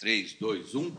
[0.00, 0.92] 3, 2, 1.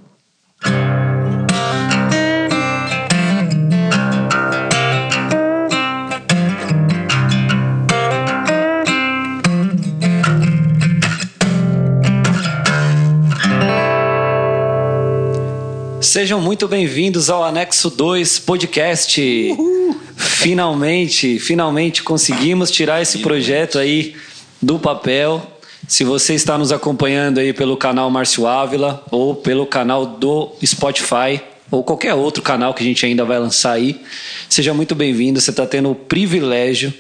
[16.02, 19.21] Sejam muito bem-vindos ao Anexo 2 Podcast.
[19.52, 19.95] Uhul.
[20.18, 24.13] Finalmente, finalmente conseguimos tirar esse projeto aí
[24.61, 25.59] do papel.
[25.89, 31.41] Se você está nos acompanhando aí pelo canal Márcio Ávila ou pelo canal do Spotify
[31.71, 33.99] ou qualquer outro canal que a gente ainda vai lançar aí,
[34.47, 35.41] seja muito bem-vindo.
[35.41, 36.94] Você está tendo o privilégio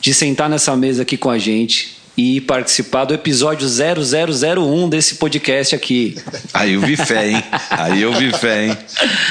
[0.00, 5.74] de sentar nessa mesa aqui com a gente e participar do episódio 0001 desse podcast
[5.74, 6.16] aqui.
[6.54, 7.44] Aí eu vi fé, hein?
[7.68, 8.78] Aí eu vi fé, hein?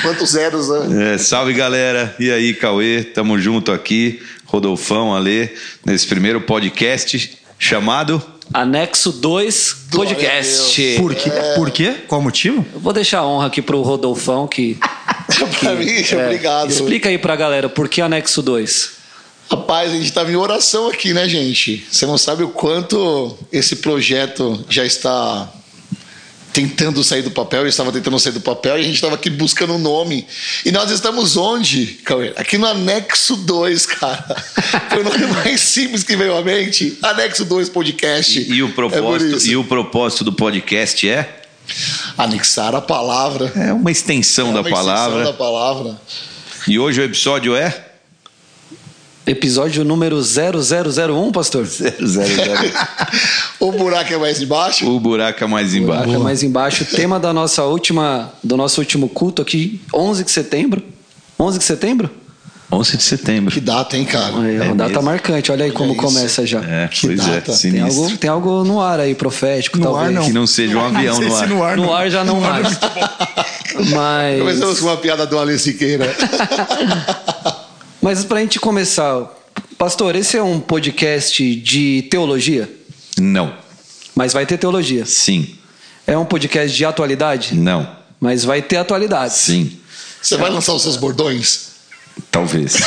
[0.04, 1.16] Quantos zeros, né?
[1.16, 2.16] É, salve, galera.
[2.20, 3.04] E aí, Cauê?
[3.04, 4.22] Tamo junto aqui.
[4.46, 5.50] Rodolfão, Alê,
[5.84, 8.24] nesse primeiro podcast chamado...
[8.54, 10.96] Anexo 2 Podcast.
[10.98, 11.30] Por quê?
[11.30, 11.56] É...
[11.56, 11.96] Por quê?
[12.08, 12.66] Qual o motivo?
[12.74, 14.78] Eu vou deixar a honra aqui pro Rodolfão que...
[15.60, 16.70] pra mim, é, obrigado.
[16.72, 19.00] Explica aí pra galera, por que Anexo 2?
[19.52, 21.86] Rapaz, a gente estava em oração aqui, né, gente?
[21.92, 25.52] Você não sabe o quanto esse projeto já está
[26.54, 29.30] tentando sair do papel, eu estava tentando sair do papel e a gente estava aqui
[29.30, 30.26] buscando um nome.
[30.66, 32.34] E nós estamos onde, Cauê?
[32.36, 34.36] Aqui no Anexo 2, cara.
[34.90, 36.98] Foi o nome mais simples que veio à mente.
[37.02, 38.40] Anexo 2 Podcast.
[38.40, 41.42] E, e o, propósito, é e o propósito do podcast é?
[42.18, 43.52] Anexar a palavra.
[43.56, 45.24] É uma extensão, é uma da, extensão palavra.
[45.24, 46.02] da palavra.
[46.68, 47.89] E hoje o episódio é?
[49.30, 51.64] Episódio número 0001, pastor?
[51.64, 51.94] 000.
[53.60, 54.90] o buraco é mais embaixo?
[54.90, 56.02] O buraco é mais embaixo.
[56.02, 56.86] O buraco é mais embaixo.
[56.86, 60.82] Tema da nossa última, do nosso último culto aqui, 11 de setembro.
[61.40, 62.10] 11 de setembro?
[62.72, 63.54] 11 de setembro.
[63.54, 64.34] Que data, hein, cara?
[64.50, 65.04] É, é uma data mesmo.
[65.04, 65.52] marcante.
[65.52, 66.02] Olha aí Olha como isso.
[66.02, 66.64] começa já.
[66.64, 67.52] É, que pois é, data.
[67.52, 67.56] é.
[67.56, 70.08] Tem algo, tem algo no ar aí, profético, no talvez.
[70.08, 70.26] Ar, não.
[70.26, 71.48] Que não seja um avião no ar.
[71.48, 71.78] no ar.
[71.78, 72.80] No ar já não mais.
[73.92, 74.40] Mas...
[74.40, 76.12] Começamos com uma piada do Alê Siqueira.
[78.02, 79.30] Mas para a gente começar,
[79.78, 82.70] pastor, esse é um podcast de teologia?
[83.18, 83.54] Não.
[84.16, 85.06] Mas vai ter teologia?
[85.06, 85.56] Sim.
[86.08, 87.56] É um podcast de atualidade?
[87.56, 87.98] Não.
[88.20, 89.34] Mas vai ter atualidade?
[89.34, 89.78] Sim.
[90.22, 91.72] Você vai lançar os seus bordões?
[92.32, 92.78] Talvez.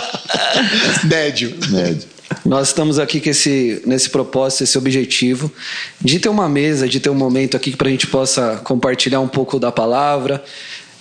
[1.04, 1.54] Médio.
[1.68, 2.08] Médio.
[2.44, 5.52] Nós estamos aqui com esse, nesse propósito, esse objetivo,
[6.00, 9.28] de ter uma mesa, de ter um momento aqui para a gente possa compartilhar um
[9.28, 10.42] pouco da palavra,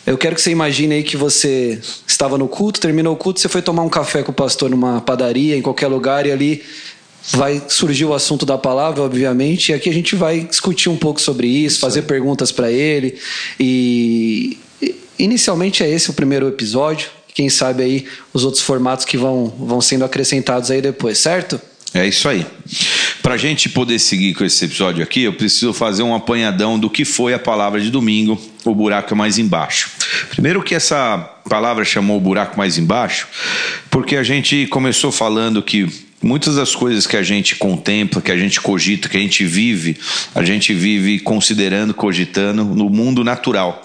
[0.09, 3.47] eu quero que você imagine aí que você estava no culto, terminou o culto, você
[3.47, 6.64] foi tomar um café com o pastor numa padaria, em qualquer lugar, e ali
[7.31, 11.22] vai surgir o assunto da palavra, obviamente, e aqui a gente vai discutir um pouco
[11.22, 13.20] sobre isso, isso fazer perguntas para ele.
[13.59, 14.58] E
[15.20, 17.12] inicialmente é esse o primeiro episódio.
[17.36, 21.62] Quem sabe aí os outros formatos que vão, vão sendo acrescentados aí depois, certo?
[21.94, 22.47] É isso aí.
[23.29, 26.90] Para a gente poder seguir com esse episódio aqui, eu preciso fazer um apanhadão do
[26.90, 29.91] que foi a palavra de domingo, o buraco mais embaixo.
[30.31, 33.28] Primeiro que essa palavra chamou o buraco mais embaixo,
[33.91, 38.38] porque a gente começou falando que Muitas das coisas que a gente contempla, que a
[38.38, 39.97] gente cogita, que a gente vive,
[40.35, 43.81] a gente vive considerando, cogitando no mundo natural.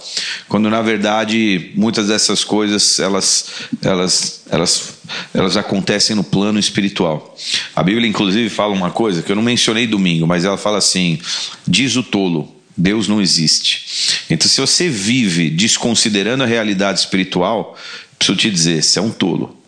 [0.48, 4.94] Quando na verdade muitas dessas coisas elas elas elas
[5.32, 7.36] elas acontecem no plano espiritual.
[7.74, 11.20] A Bíblia inclusive fala uma coisa que eu não mencionei domingo, mas ela fala assim:
[11.68, 14.24] diz o tolo, Deus não existe.
[14.28, 17.78] Então, se você vive desconsiderando a realidade espiritual,
[18.18, 19.63] preciso te dizer, você é um tolo.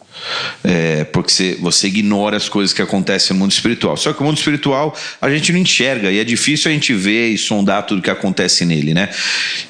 [0.64, 3.97] É, porque você, você ignora as coisas que acontecem no mundo espiritual.
[3.97, 7.28] Só que o mundo espiritual a gente não enxerga e é difícil a gente ver
[7.28, 9.09] e sondar tudo que acontece nele, né?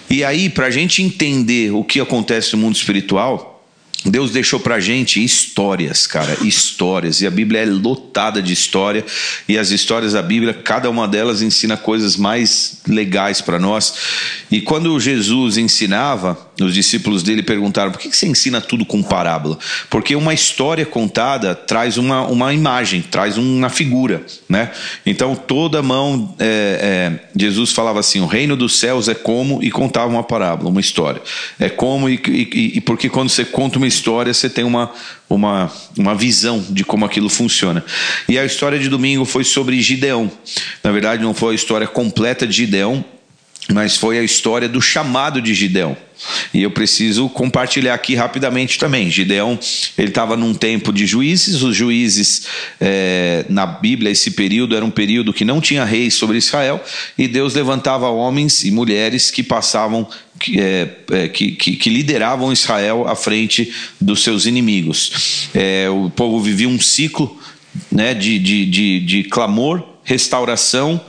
[0.09, 3.56] E aí, para a gente entender o que acontece no mundo espiritual,
[4.11, 7.21] Deus deixou pra gente histórias, cara, histórias.
[7.21, 9.05] E a Bíblia é lotada de história.
[9.49, 13.95] E as histórias da Bíblia, cada uma delas ensina coisas mais legais para nós.
[14.51, 19.59] E quando Jesus ensinava, os discípulos dele perguntaram: por que você ensina tudo com parábola?
[19.91, 24.71] Porque uma história contada traz uma, uma imagem, traz uma figura, né?
[25.05, 29.71] Então toda mão, é, é, Jesus falava assim: o reino dos céus é como, e
[29.71, 31.21] contava uma parábola, uma história.
[31.59, 34.91] É como, e, e, e porque quando você conta uma história, você tem uma,
[35.29, 37.85] uma, uma visão de como aquilo funciona.
[38.29, 40.31] E a história de domingo foi sobre Gideão.
[40.83, 43.05] Na verdade, não foi a história completa de Gideão,
[43.73, 45.97] mas foi a história do chamado de Gideão.
[46.55, 49.11] E eu preciso compartilhar aqui rapidamente também.
[49.11, 49.59] Gideão,
[49.99, 51.63] ele estava num tempo de juízes.
[51.63, 52.47] Os juízes
[52.81, 56.83] é, na Bíblia, esse período era um período que não tinha reis sobre Israel,
[57.19, 62.53] e Deus levantava homens e mulheres que passavam, que, é, é, que, que, que, lideravam
[62.53, 65.49] Israel à frente dos seus inimigos.
[65.55, 67.41] É, o povo vivia um ciclo
[67.91, 71.01] né, de, de, de, de clamor, restauração,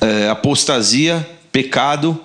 [0.00, 2.18] é, apostasia pecado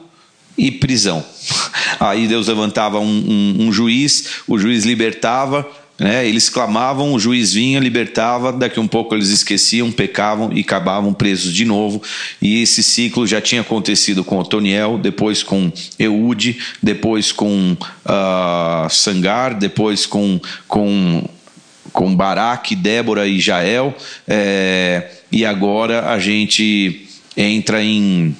[0.57, 1.23] e prisão.
[1.99, 5.67] Aí Deus levantava um, um, um juiz, o juiz libertava,
[5.99, 6.27] né?
[6.27, 11.53] Eles clamavam, o juiz vinha, libertava, daqui um pouco eles esqueciam, pecavam e acabavam presos
[11.53, 12.01] de novo.
[12.41, 19.55] E esse ciclo já tinha acontecido com Otoniel, depois com Eude, depois com uh, Sangar,
[19.55, 21.27] depois com, com,
[21.91, 23.95] com Baraque, Débora e Jael.
[24.27, 28.35] É, e agora a gente entra em,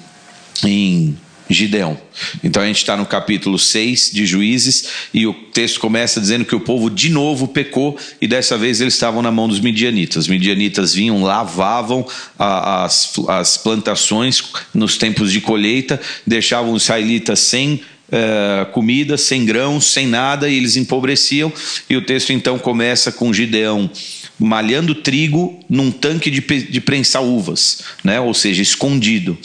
[0.64, 1.16] em
[1.48, 1.98] Gideão.
[2.42, 6.54] Então a gente está no capítulo 6 de Juízes e o texto começa dizendo que
[6.54, 10.24] o povo de novo pecou e dessa vez eles estavam na mão dos midianitas.
[10.24, 12.06] Os midianitas vinham, lavavam
[12.38, 14.42] a, as, as plantações
[14.74, 20.56] nos tempos de colheita, deixavam os israelitas sem Uh, comida, sem grãos, sem nada, e
[20.56, 21.52] eles empobreciam.
[21.90, 23.90] E o texto então começa com Gideão
[24.38, 28.20] malhando trigo num tanque de, de prensar uvas, né?
[28.20, 29.36] ou seja, escondido.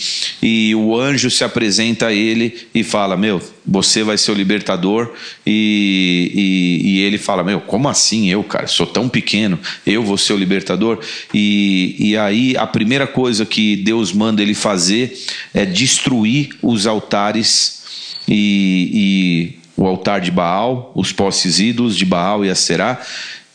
[0.42, 5.12] E o anjo se apresenta a ele e fala: Meu, você vai ser o libertador.
[5.46, 8.68] E, e, e, ele fala: Meu, como assim eu, cara?
[8.68, 11.00] Sou tão pequeno, eu vou ser o libertador.
[11.34, 15.18] E, e aí a primeira coisa que Deus manda ele fazer
[15.54, 17.82] é destruir os altares
[18.28, 23.02] e, e o altar de Baal, os postes ídolos de Baal e Aserá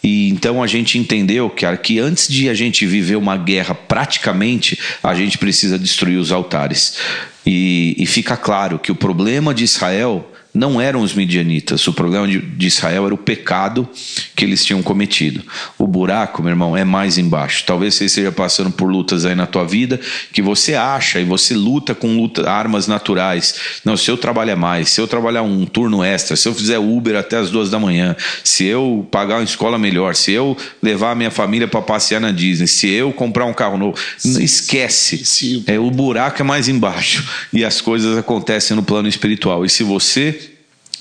[0.03, 4.79] e então a gente entendeu, cara, que antes de a gente viver uma guerra praticamente,
[5.03, 6.97] a gente precisa destruir os altares.
[7.45, 11.87] E, e fica claro que o problema de Israel não eram os midianitas.
[11.87, 13.89] O problema de, Israel era o pecado
[14.35, 15.43] que eles tinham cometido.
[15.79, 17.63] O buraco, meu irmão, é mais embaixo.
[17.65, 20.01] Talvez você esteja passando por lutas aí na tua vida
[20.33, 23.55] que você acha e você luta com luta, armas naturais.
[23.85, 27.17] Não, se eu trabalhar mais, se eu trabalhar um turno extra, se eu fizer Uber
[27.17, 31.15] até as duas da manhã, se eu pagar uma escola melhor, se eu levar a
[31.15, 35.63] minha família para passear na Disney, se eu comprar um carro novo, não esquece.
[35.67, 39.65] É, o buraco é mais embaixo e as coisas acontecem no plano espiritual.
[39.65, 40.48] E se você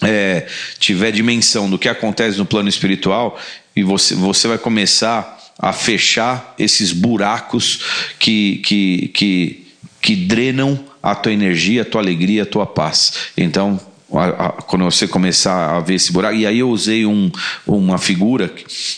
[0.02, 0.48] é,
[0.80, 3.40] tiver dimensão do que acontece no plano espiritual,
[3.76, 7.80] e você, você vai começar a fechar esses buracos
[8.20, 9.68] que, que, que,
[10.02, 13.14] que drenam a tua energia, a tua alegria, a tua paz.
[13.36, 13.80] Então,
[14.66, 16.36] quando você começar a ver esse buraco.
[16.36, 17.30] E aí eu usei um,
[17.66, 18.50] uma figura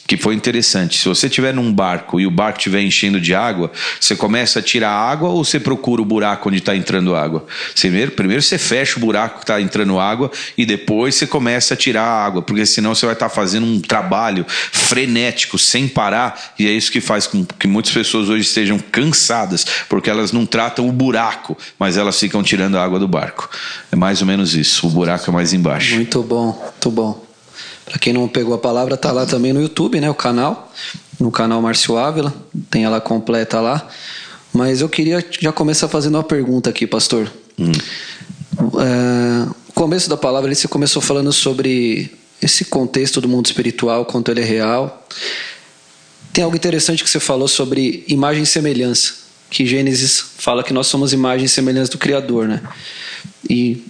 [0.07, 0.99] que foi interessante.
[0.99, 4.61] Se você estiver num barco e o barco estiver enchendo de água, você começa a
[4.61, 7.45] tirar água ou você procura o buraco onde está entrando água?
[7.79, 11.77] Primeiro, primeiro você fecha o buraco que está entrando água e depois você começa a
[11.77, 16.53] tirar a água, porque senão você vai estar tá fazendo um trabalho frenético, sem parar,
[16.57, 20.45] e é isso que faz com que muitas pessoas hoje estejam cansadas, porque elas não
[20.45, 23.49] tratam o buraco, mas elas ficam tirando a água do barco.
[23.91, 24.87] É mais ou menos isso.
[24.87, 25.95] O buraco é mais embaixo.
[25.95, 27.25] Muito bom, muito bom.
[27.85, 30.09] Para quem não pegou a palavra, tá lá também no YouTube, né?
[30.09, 30.71] O canal,
[31.19, 32.33] no canal Márcio Ávila,
[32.69, 33.87] tem ela completa lá.
[34.53, 37.31] Mas eu queria já começar fazendo uma pergunta aqui, pastor.
[37.57, 37.71] Hum.
[38.81, 42.11] É, começo da palavra, você começou falando sobre
[42.41, 45.07] esse contexto do mundo espiritual, quanto ele é real.
[46.33, 49.13] Tem algo interessante que você falou sobre imagem e semelhança,
[49.49, 52.61] que Gênesis fala que nós somos imagem e semelhança do Criador, né?
[53.49, 53.88] E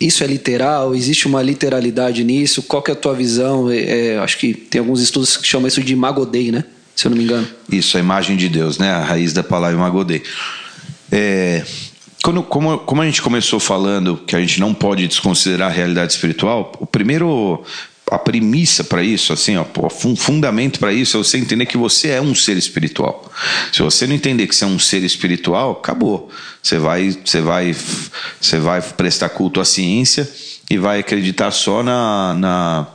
[0.00, 0.94] isso é literal?
[0.94, 2.62] Existe uma literalidade nisso?
[2.62, 3.70] Qual que é a tua visão?
[3.70, 6.64] É, é, acho que tem alguns estudos que chamam isso de magodei, né?
[6.96, 7.46] Se eu não me engano.
[7.70, 8.90] Isso, a imagem de Deus, né?
[8.90, 10.22] A raiz da palavra magodei.
[11.12, 11.64] É,
[12.22, 16.12] quando, como, como a gente começou falando que a gente não pode desconsiderar a realidade
[16.12, 17.62] espiritual, o primeiro
[18.10, 22.08] a premissa para isso, assim, ó, o fundamento para isso é você entender que você
[22.08, 23.30] é um ser espiritual.
[23.72, 26.28] Se você não entender que você é um ser espiritual, acabou.
[26.62, 27.74] Você vai, você vai,
[28.40, 30.28] você vai prestar culto à ciência
[30.68, 32.86] e vai acreditar só na, na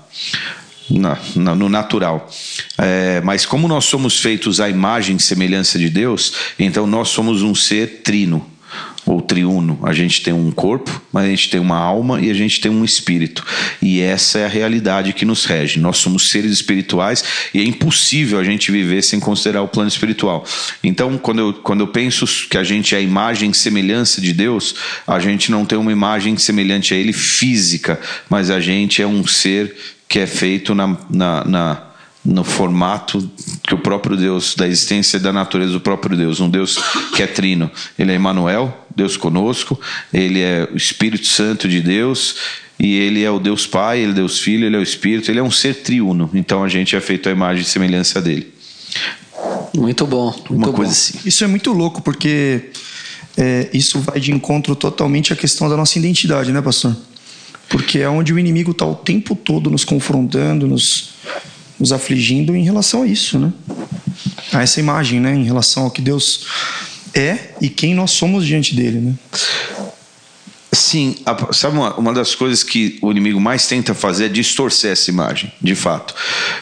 [0.89, 2.29] na, na, no natural.
[2.77, 7.41] É, mas como nós somos feitos à imagem e semelhança de Deus, então nós somos
[7.41, 8.54] um ser trino
[9.05, 9.79] ou triuno.
[9.83, 12.71] A gente tem um corpo, mas a gente tem uma alma e a gente tem
[12.71, 13.45] um espírito.
[13.81, 15.79] E essa é a realidade que nos rege.
[15.79, 20.43] Nós somos seres espirituais e é impossível a gente viver sem considerar o plano espiritual.
[20.83, 24.33] Então, quando eu, quando eu penso que a gente é a imagem e semelhança de
[24.33, 29.07] Deus, a gente não tem uma imagem semelhante a Ele física, mas a gente é
[29.07, 29.75] um ser
[30.07, 31.81] que é feito na, na, na
[32.25, 33.29] no formato
[33.63, 36.79] que o próprio Deus, da existência e da natureza do próprio Deus, um Deus
[37.15, 37.69] que é trino.
[37.99, 39.79] Ele é Emmanuel, Deus conosco,
[40.13, 42.35] ele é o Espírito Santo de Deus,
[42.79, 45.39] e ele é o Deus Pai, ele é Deus Filho, ele é o Espírito, ele
[45.39, 46.29] é um ser triuno.
[46.33, 48.53] Então a gente é feito a imagem e semelhança dele.
[49.73, 50.31] Muito bom.
[50.31, 50.73] Muito Uma bom.
[50.73, 51.19] coisa assim.
[51.25, 52.69] Isso é muito louco, porque
[53.37, 56.95] é, isso vai de encontro totalmente à questão da nossa identidade, né, pastor?
[57.69, 61.09] Porque é onde o inimigo está o tempo todo nos confrontando, nos,
[61.79, 63.51] nos afligindo em relação a isso, né?
[64.53, 65.33] A essa imagem, né?
[65.33, 66.45] Em relação ao que Deus
[67.15, 69.13] é e quem nós somos diante dele, né?
[70.71, 74.91] Assim, a- sabe uma, uma das coisas que o inimigo mais tenta fazer é distorcer
[74.91, 76.13] essa imagem, de fato.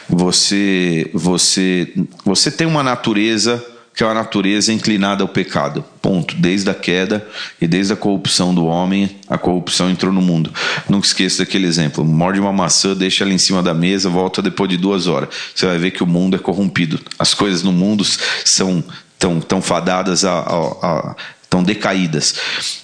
[0.08, 1.92] Você, você,
[2.24, 5.84] você tem uma natureza que é uma natureza inclinada ao pecado.
[6.02, 6.34] Ponto.
[6.36, 7.24] Desde a queda
[7.60, 10.52] e desde a corrupção do homem, a corrupção entrou no mundo.
[10.88, 12.04] Nunca esqueça daquele exemplo.
[12.04, 15.28] Morde uma maçã, deixa ela em cima da mesa, volta depois de duas horas.
[15.54, 17.00] Você vai ver que o mundo é corrompido.
[17.16, 18.04] As coisas no mundo
[18.44, 18.82] são
[19.24, 22.34] tão, tão fadadas a, a, a estão decaídas.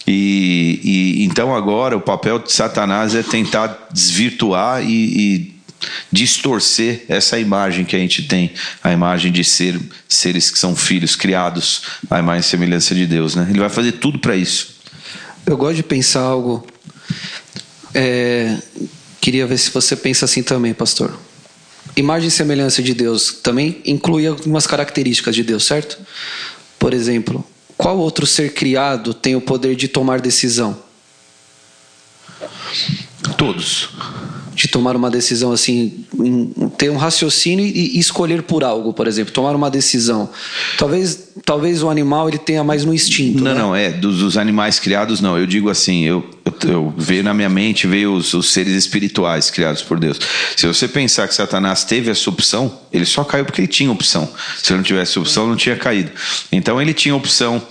[0.06, 5.60] E, e então agora o papel de Satanás é tentar desvirtuar e, e
[6.10, 9.78] distorcer essa imagem que a gente tem, a imagem de ser
[10.08, 13.46] seres que são filhos criados à imagem e semelhança de Deus, né?
[13.50, 14.76] Ele vai fazer tudo para isso.
[15.44, 16.66] Eu gosto de pensar algo.
[17.92, 18.56] é,
[19.20, 21.18] queria ver se você pensa assim também, pastor.
[21.96, 25.98] Imagem e semelhança de Deus também inclui algumas características de Deus, certo?
[26.78, 27.44] Por exemplo,
[27.76, 30.78] qual outro ser criado tem o poder de tomar decisão?
[33.36, 33.90] Todos.
[34.60, 36.04] De tomar uma decisão assim,
[36.76, 40.28] ter um raciocínio e, e escolher por algo, por exemplo, tomar uma decisão.
[40.76, 43.42] Talvez, talvez o animal ele tenha mais no instinto.
[43.42, 43.58] Não, né?
[43.58, 45.38] não, é, dos, dos animais criados, não.
[45.38, 49.50] Eu digo assim, eu, eu, eu veio na minha mente, veio os, os seres espirituais
[49.50, 50.20] criados por Deus.
[50.54, 54.28] Se você pensar que Satanás teve essa opção, ele só caiu porque ele tinha opção.
[54.62, 56.10] Se ele não tivesse opção, não tinha caído.
[56.52, 57.62] Então ele tinha opção,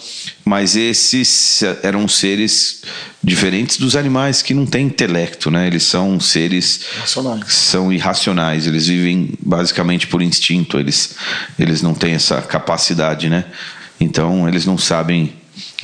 [0.50, 2.82] mas esses eram seres
[3.24, 5.68] diferentes dos animais que não têm intelecto, né?
[5.68, 7.54] Eles são seres Racionais.
[7.54, 11.16] são irracionais, eles vivem basicamente por instinto, eles,
[11.60, 13.46] eles não têm essa capacidade, né?
[14.02, 15.36] Então eles não sabem,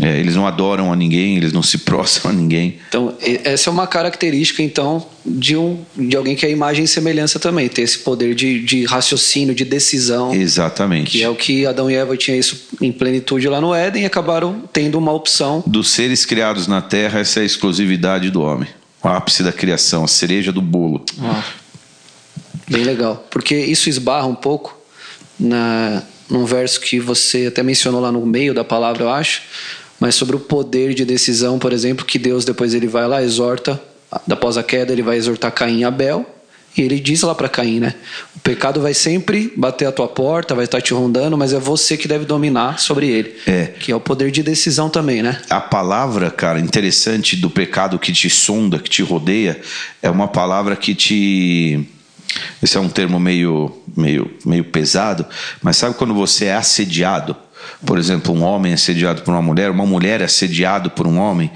[0.01, 2.77] é, eles não adoram a ninguém, eles não se prostram a ninguém.
[2.87, 3.13] Então,
[3.43, 7.67] essa é uma característica, então, de, um, de alguém que é imagem e semelhança também,
[7.67, 11.11] ter esse poder de, de raciocínio, de decisão, Exatamente.
[11.11, 14.05] que é o que Adão e Eva tinham isso em plenitude lá no Éden e
[14.05, 15.63] acabaram tendo uma opção.
[15.65, 18.67] Dos seres criados na Terra, essa é a exclusividade do homem.
[19.03, 21.03] O ápice da criação, a cereja do bolo.
[22.67, 23.25] Bem legal.
[23.29, 24.75] Porque isso esbarra um pouco
[25.39, 29.43] na, num verso que você até mencionou lá no meio da palavra, eu acho,
[29.99, 33.81] mas sobre o poder de decisão, por exemplo, que Deus depois ele vai lá, exorta,
[34.29, 36.25] após a queda, ele vai exortar Caim e Abel,
[36.77, 37.93] e ele diz lá para Caim, né?
[38.35, 41.95] O pecado vai sempre bater a tua porta, vai estar te rondando, mas é você
[41.95, 43.33] que deve dominar sobre ele.
[43.47, 43.67] É.
[43.79, 45.41] Que é o poder de decisão também, né?
[45.49, 49.59] A palavra, cara, interessante do pecado que te sonda, que te rodeia,
[50.01, 51.87] é uma palavra que te.
[52.61, 55.25] Esse é um termo meio, meio, meio pesado,
[55.61, 57.35] mas sabe quando você é assediado?
[57.85, 61.17] Por exemplo, um homem é assediado por uma mulher, uma mulher é assediado por um
[61.17, 61.51] homem.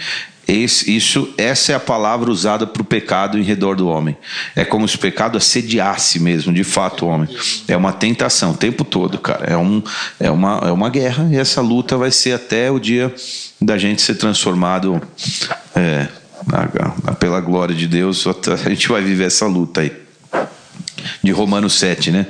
[0.48, 4.17] Esse, isso, essa é a palavra usada para o pecado em redor do homem.
[4.55, 7.29] É como se o pecado assediasse mesmo, de fato, o homem.
[7.67, 9.45] É uma tentação o tempo todo, cara.
[9.45, 9.83] É, um,
[10.19, 13.13] é, uma, é uma guerra e essa luta vai ser até o dia
[13.62, 15.00] da gente ser transformado
[15.75, 16.07] é,
[17.19, 18.25] pela glória de Deus.
[18.25, 20.08] A gente vai viver essa luta aí.
[21.23, 22.27] De Romanos 7, né?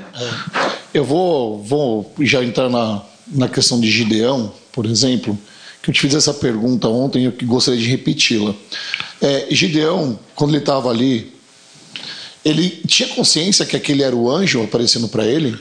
[0.93, 5.37] Eu vou, vou já entrar na, na questão de Gideão, por exemplo,
[5.81, 8.53] que eu te fiz essa pergunta ontem e eu que gostaria de repeti-la.
[9.21, 11.33] É, Gideão, quando ele estava ali,
[12.43, 15.57] ele tinha consciência que aquele era o anjo aparecendo para ele?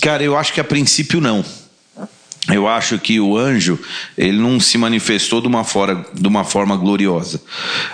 [0.00, 1.44] Cara, eu acho que a princípio não.
[2.50, 3.78] Eu acho que o anjo
[4.16, 7.42] ele não se manifestou de uma, fora, de uma forma gloriosa.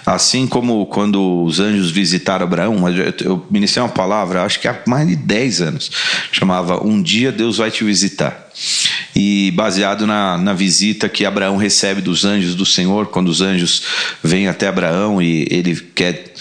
[0.06, 2.88] Assim como quando os anjos visitaram Abraão,
[3.24, 5.90] eu ministrei uma palavra, acho que há mais de 10 anos,
[6.30, 8.48] chamava Um dia Deus vai te visitar.
[9.14, 13.82] E baseado na, na visita que Abraão recebe dos anjos do Senhor, quando os anjos
[14.22, 16.32] vêm até Abraão e ele quer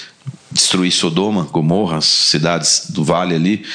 [0.51, 3.65] destruir Sodoma, Gomorra, as cidades do vale ali.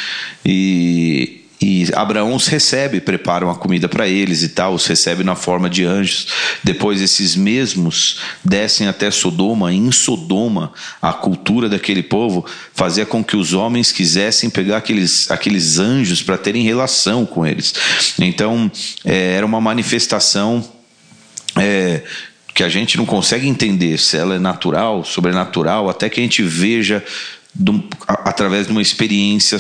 [0.47, 5.35] E, e Abraão os recebe, prepara uma comida para eles e tal, os recebe na
[5.35, 6.29] forma de anjos.
[6.63, 9.73] Depois esses mesmos descem até Sodoma.
[9.73, 10.73] E em Sodoma,
[11.03, 16.39] a cultura daquele povo fazia com que os homens quisessem pegar aqueles, aqueles anjos para
[16.39, 17.75] terem relação com eles.
[18.21, 18.71] Então,
[19.05, 20.65] eh, era uma manifestação
[21.57, 22.03] é,
[22.55, 26.43] que a gente não consegue entender se ela é natural, sobrenatural, até que a gente
[26.43, 27.03] veja
[28.07, 29.59] a- através de uma experiência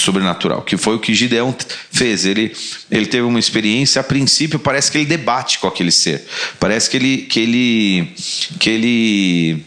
[0.00, 1.54] sobrenatural, que foi o que Gideão
[1.90, 2.24] fez.
[2.24, 2.54] Ele,
[2.90, 6.24] ele teve uma experiência, a princípio parece que ele debate com aquele ser.
[6.58, 8.12] Parece que ele que ele
[8.58, 9.64] que ele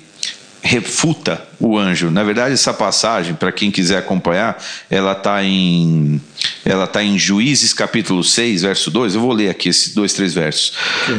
[0.62, 2.12] refuta o anjo.
[2.12, 6.22] Na verdade, essa passagem, para quem quiser acompanhar, ela está em
[6.64, 9.16] ela tá em Juízes capítulo 6, verso 2.
[9.16, 10.74] Eu vou ler aqui esses dois, três versos.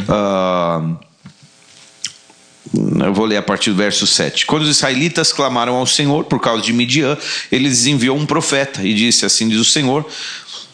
[0.09, 0.97] Ah,
[2.75, 4.47] eu vou ler a partir do verso 7.
[4.47, 7.17] Quando os israelitas clamaram ao Senhor por causa de Midian,
[7.51, 10.07] ele lhes enviou um profeta e disse: Assim diz o Senhor.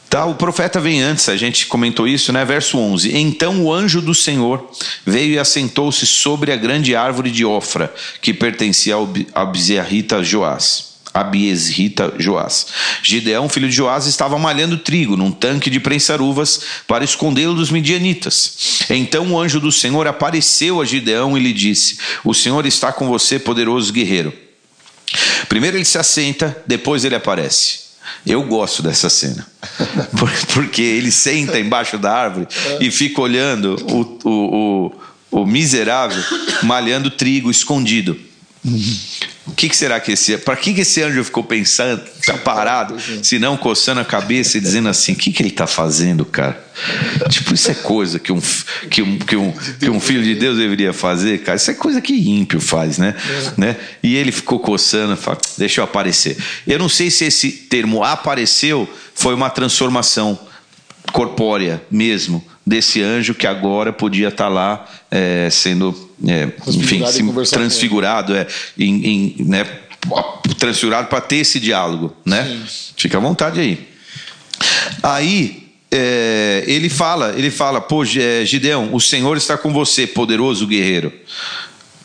[0.08, 2.42] Tá, o profeta vem antes, a gente comentou isso, né?
[2.42, 3.14] Verso 11.
[3.14, 4.66] Então o anjo do Senhor
[5.04, 10.97] veio e assentou-se sobre a grande árvore de Ofra, que pertencia ao Abzerrita Joás.
[11.12, 12.66] Abiesrita Joás.
[13.02, 17.70] Gideão, filho de Joás, estava malhando trigo num tanque de prensar uvas para escondê-lo dos
[17.70, 18.84] midianitas.
[18.90, 23.06] Então o anjo do Senhor apareceu a Gideão e lhe disse: O Senhor está com
[23.08, 24.32] você, poderoso guerreiro.
[25.48, 27.88] Primeiro ele se assenta, depois ele aparece.
[28.26, 29.46] Eu gosto dessa cena.
[30.52, 32.46] Porque ele senta embaixo da árvore
[32.80, 34.92] e fica olhando o, o,
[35.30, 36.22] o, o miserável
[36.62, 38.27] malhando trigo escondido.
[39.46, 40.36] O que, que, será que esse.
[40.36, 44.60] Para que, que esse anjo ficou pensando, tá parado, se não coçando a cabeça e
[44.60, 46.62] dizendo assim: o que, que ele está fazendo, cara?
[47.28, 48.40] Tipo, isso é coisa que um,
[48.90, 51.56] que, um, que, um, que um filho de Deus deveria fazer, cara.
[51.56, 53.14] Isso é coisa que ímpio faz, né?
[53.16, 53.60] É.
[53.60, 53.76] né?
[54.02, 56.36] E ele ficou coçando, fala, deixa eu aparecer.
[56.66, 60.38] Eu não sei se esse termo apareceu foi uma transformação
[61.12, 65.94] corpórea mesmo desse anjo que agora podia estar tá lá é, sendo
[66.26, 67.02] é, enfim,
[67.50, 68.46] transfigurado, é,
[68.78, 69.66] em, em, né,
[70.58, 72.44] transfigurado para ter esse diálogo, né?
[72.68, 72.92] Sim.
[72.96, 73.88] Fica à vontade aí.
[75.02, 80.66] Aí é, ele fala, ele fala, pô, é, Gideão, o Senhor está com você, poderoso
[80.66, 81.12] guerreiro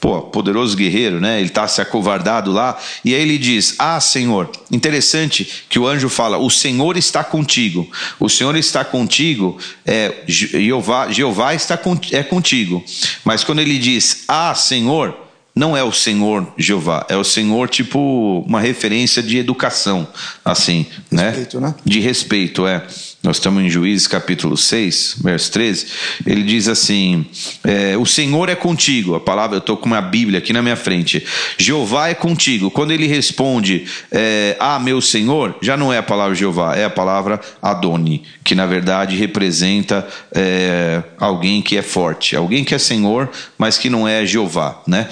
[0.03, 1.39] pô, poderoso guerreiro, né?
[1.39, 2.77] Ele está se acovardado lá.
[3.05, 4.49] E aí ele diz: Ah, Senhor.
[4.69, 7.89] Interessante que o anjo fala: O Senhor está contigo.
[8.19, 9.57] O Senhor está contigo.
[9.85, 11.79] É, Jeová, Jeová está
[12.11, 12.83] é contigo.
[13.23, 15.17] Mas quando ele diz: Ah, Senhor
[15.55, 20.07] não é o Senhor Jeová, é o Senhor tipo uma referência de educação,
[20.43, 21.29] assim, né?
[21.29, 21.67] respeito, né?
[21.67, 21.75] né?
[21.85, 22.85] De respeito, é.
[23.23, 25.87] Nós estamos em Juízes capítulo 6, verso 13.
[26.25, 27.25] Ele diz assim:
[27.63, 29.15] é, O Senhor é contigo.
[29.15, 31.25] A palavra, eu estou com uma Bíblia aqui na minha frente.
[31.57, 32.69] Jeová é contigo.
[32.69, 36.89] Quando ele responde, é, Ah, meu Senhor, já não é a palavra Jeová, é a
[36.89, 43.31] palavra Adoni, que na verdade representa é, alguém que é forte, alguém que é Senhor,
[43.57, 45.07] mas que não é Jeová, né?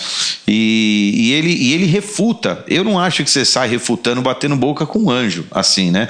[0.45, 2.61] E, e, ele, e ele refuta.
[2.67, 6.09] Eu não acho que você sai refutando, batendo boca com um anjo, assim, né?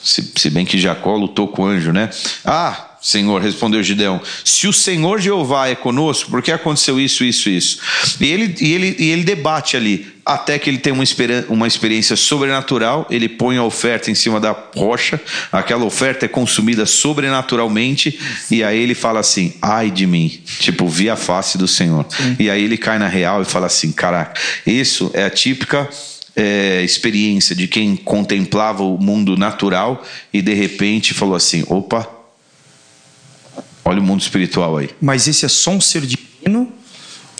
[0.00, 2.10] Se, se bem que Jacó lutou com o anjo, né?
[2.44, 7.48] Ah, Senhor, respondeu Gideão, se o Senhor Jeová é conosco, por que aconteceu isso, isso,
[7.48, 7.78] isso?
[8.20, 11.02] E ele, e ele, e ele debate ali, até que ele tem uma,
[11.48, 15.18] uma experiência sobrenatural, ele põe a oferta em cima da rocha,
[15.50, 21.08] aquela oferta é consumida sobrenaturalmente, e aí ele fala assim: ai de mim, tipo, vi
[21.08, 22.04] a face do Senhor.
[22.10, 22.36] Sim.
[22.38, 25.88] E aí ele cai na real e fala assim: caraca, isso é a típica
[26.36, 32.08] é, experiência de quem contemplava o mundo natural e de repente falou assim: opa,
[33.84, 34.90] olha o mundo espiritual aí.
[35.00, 36.72] Mas esse é só um ser divino?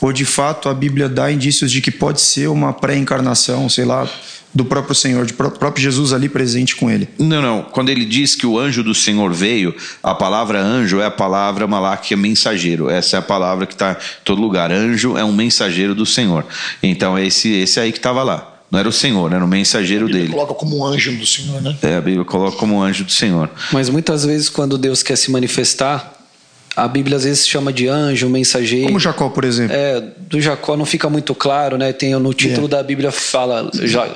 [0.00, 4.08] Ou de fato a Bíblia dá indícios de que pode ser uma pré-encarnação, sei lá,
[4.52, 7.08] do próprio Senhor, de próprio Jesus ali presente com ele.
[7.18, 7.62] Não, não.
[7.62, 11.66] Quando ele diz que o anjo do Senhor veio, a palavra anjo é a palavra
[11.66, 12.90] malak, é mensageiro.
[12.90, 14.72] Essa é a palavra que está em todo lugar.
[14.72, 16.44] Anjo é um mensageiro do Senhor.
[16.82, 18.49] Então é esse, esse aí que estava lá.
[18.70, 20.28] Não era o Senhor, era o mensageiro dele.
[20.28, 21.76] coloca como anjo do Senhor, né?
[21.82, 23.50] É, a Bíblia coloca como anjo do Senhor.
[23.72, 26.20] Mas muitas vezes, quando Deus quer se manifestar,
[26.76, 28.86] a Bíblia às vezes chama de anjo, mensageiro.
[28.86, 29.74] Como Jacó, por exemplo.
[29.76, 31.92] É, do Jacó não fica muito claro, né?
[31.92, 32.70] Tem no título é.
[32.70, 34.08] da Bíblia fala já,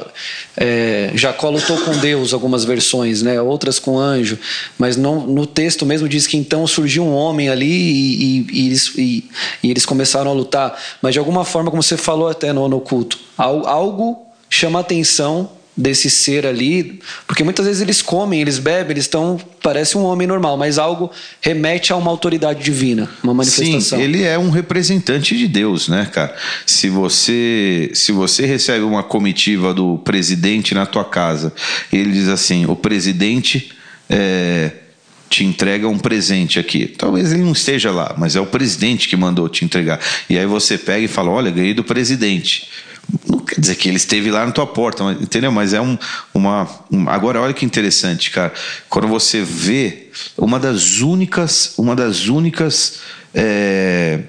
[0.57, 3.41] é, Jacó lutou com Deus, algumas versões, né?
[3.41, 4.39] Outras com anjo,
[4.79, 8.67] mas não, no texto mesmo diz que então surgiu um homem ali e, e, e,
[8.67, 9.31] eles, e
[9.65, 10.79] eles, começaram a lutar.
[11.03, 15.51] Mas de alguma forma, como você falou até no, no culto, algo chama a atenção
[15.77, 20.27] desse ser ali, porque muitas vezes eles comem, eles bebem, eles estão parece um homem
[20.27, 23.99] normal, mas algo remete a uma autoridade divina, uma manifestação.
[23.99, 26.35] Sim, ele é um representante de Deus, né, cara?
[26.65, 31.53] Se você se você recebe uma comitiva do presidente na tua casa,
[31.93, 33.73] ele diz assim, o presidente
[34.09, 34.71] é,
[35.29, 36.87] te entrega um presente aqui.
[36.87, 39.99] Talvez ele não esteja lá, mas é o presidente que mandou te entregar.
[40.31, 42.69] E aí você pega e fala: Olha, ganhei do presidente.
[43.29, 45.53] Não quer dizer que ele esteve lá na tua porta, entendeu?
[45.53, 45.99] Mas é um,
[46.33, 46.69] uma.
[46.91, 48.53] Um, agora, olha que interessante, cara.
[48.89, 51.75] Quando você vê uma das únicas.
[51.79, 53.01] Uma das únicas.
[53.35, 54.21] É,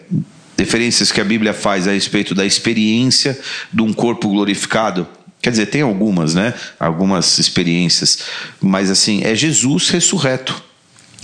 [0.58, 3.40] referências que a Bíblia faz a respeito da experiência
[3.72, 5.08] de um corpo glorificado.
[5.42, 6.54] Quer dizer, tem algumas, né?
[6.80, 8.20] Algumas experiências.
[8.62, 10.64] Mas assim, é Jesus ressurreto.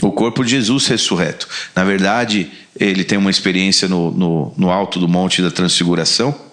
[0.01, 1.47] O corpo de Jesus ressurreto.
[1.75, 6.50] Na verdade, ele tem uma experiência no, no, no alto do Monte da Transfiguração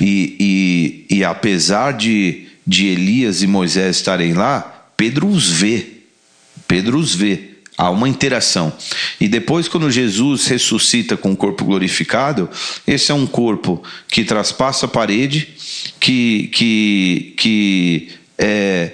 [0.00, 5.86] e, e, e apesar de, de Elias e Moisés estarem lá, Pedro os vê.
[6.66, 7.50] Pedro os vê.
[7.76, 8.72] Há uma interação.
[9.20, 12.48] E depois, quando Jesus ressuscita com o corpo glorificado,
[12.86, 15.48] esse é um corpo que traspassa a parede,
[15.98, 18.92] que, que, que é,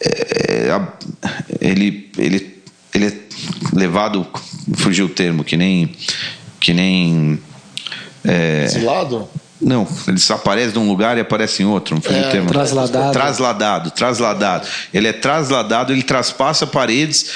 [0.00, 0.82] é,
[1.60, 2.56] ele, ele,
[2.94, 3.12] ele é
[3.72, 4.24] levado,
[4.74, 5.90] fugiu o termo, que nem.
[6.60, 7.40] Que nem
[8.24, 9.28] é, lado
[9.62, 11.94] Não, ele aparece num lugar e aparece em outro.
[11.94, 12.48] Não é, termo.
[12.48, 13.12] Trasladado.
[13.12, 14.68] Trasladado, trasladado.
[14.92, 17.26] Ele é trasladado, ele traspassa paredes,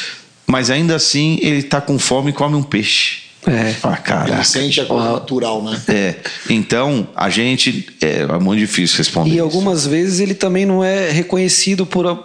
[0.46, 3.26] mas ainda assim ele está com fome e come um peixe.
[3.46, 3.76] É.
[3.80, 4.32] Ah, caraca.
[4.34, 5.80] Ele sente a coisa natural, né?
[5.86, 6.16] É.
[6.50, 7.88] Então, a gente.
[8.00, 9.30] É, é muito difícil responder.
[9.30, 9.42] E isso.
[9.42, 12.08] algumas vezes ele também não é reconhecido por.
[12.08, 12.18] A,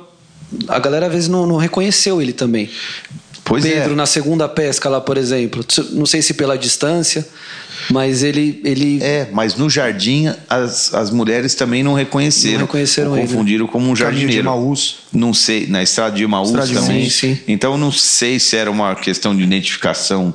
[0.67, 2.69] a galera às vezes não, não reconheceu ele também.
[3.43, 3.95] Pois Pedro, é.
[3.95, 5.65] na segunda pesca lá, por exemplo.
[5.91, 7.27] Não sei se pela distância,
[7.89, 8.61] mas ele.
[8.63, 9.01] ele...
[9.01, 12.59] É, mas no jardim as, as mulheres também não reconheceram.
[12.59, 13.27] Não reconheceram ele.
[13.27, 14.31] Confundiram como um jardineiro.
[14.31, 14.99] de Maús.
[15.11, 17.09] Não sei, na estrada de Maús estrada também.
[17.09, 17.39] Sim, sim.
[17.47, 20.33] Então não sei se era uma questão de identificação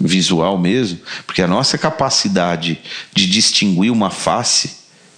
[0.00, 2.78] visual mesmo, porque a nossa capacidade
[3.14, 4.70] de distinguir uma face,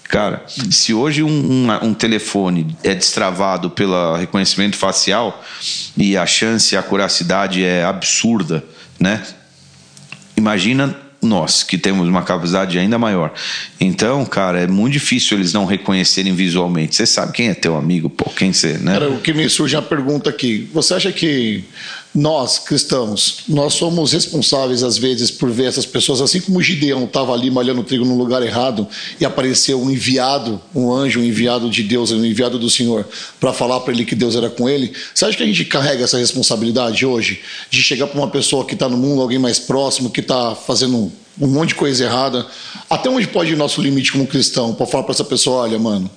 [0.09, 5.45] cara, se hoje um, um, um telefone é destravado pelo reconhecimento facial
[5.97, 8.65] e a chance, a curacidade é absurda,
[8.99, 9.23] né?
[10.37, 13.33] Imagina nós, que temos uma capacidade ainda maior.
[13.81, 16.95] Então, cara, é muito difícil eles não reconhecerem visualmente.
[16.95, 18.93] Você sabe quem é teu amigo, pô, quem você, né?
[18.93, 20.69] Cara, o que me surge a pergunta aqui.
[20.73, 21.65] Você acha que
[22.19, 27.33] nós, cristãos, nós somos responsáveis às vezes por ver essas pessoas, assim como Gideão estava
[27.33, 28.89] ali malhando trigo no lugar errado
[29.21, 33.07] e apareceu um enviado, um anjo, um enviado de Deus, um enviado do Senhor,
[33.39, 34.93] para falar para ele que Deus era com ele.
[35.15, 38.75] Você acha que a gente carrega essa responsabilidade hoje de chegar para uma pessoa que
[38.75, 42.45] está no mundo, alguém mais próximo, que está fazendo um monte de coisa errada?
[42.91, 46.11] Até onde pode ir nosso limite como cristão para falar para essa pessoa, olha, mano,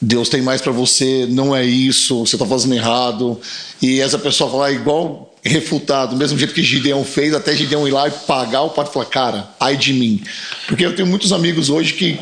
[0.00, 3.40] Deus tem mais para você, não é isso, você está fazendo errado.
[3.80, 7.90] E essa pessoa falar igual refutado, do mesmo jeito que Gideão fez, até Gideão ir
[7.90, 10.22] lá e pagar o pai e falar, cara, ai de mim.
[10.66, 12.18] Porque eu tenho muitos amigos hoje que,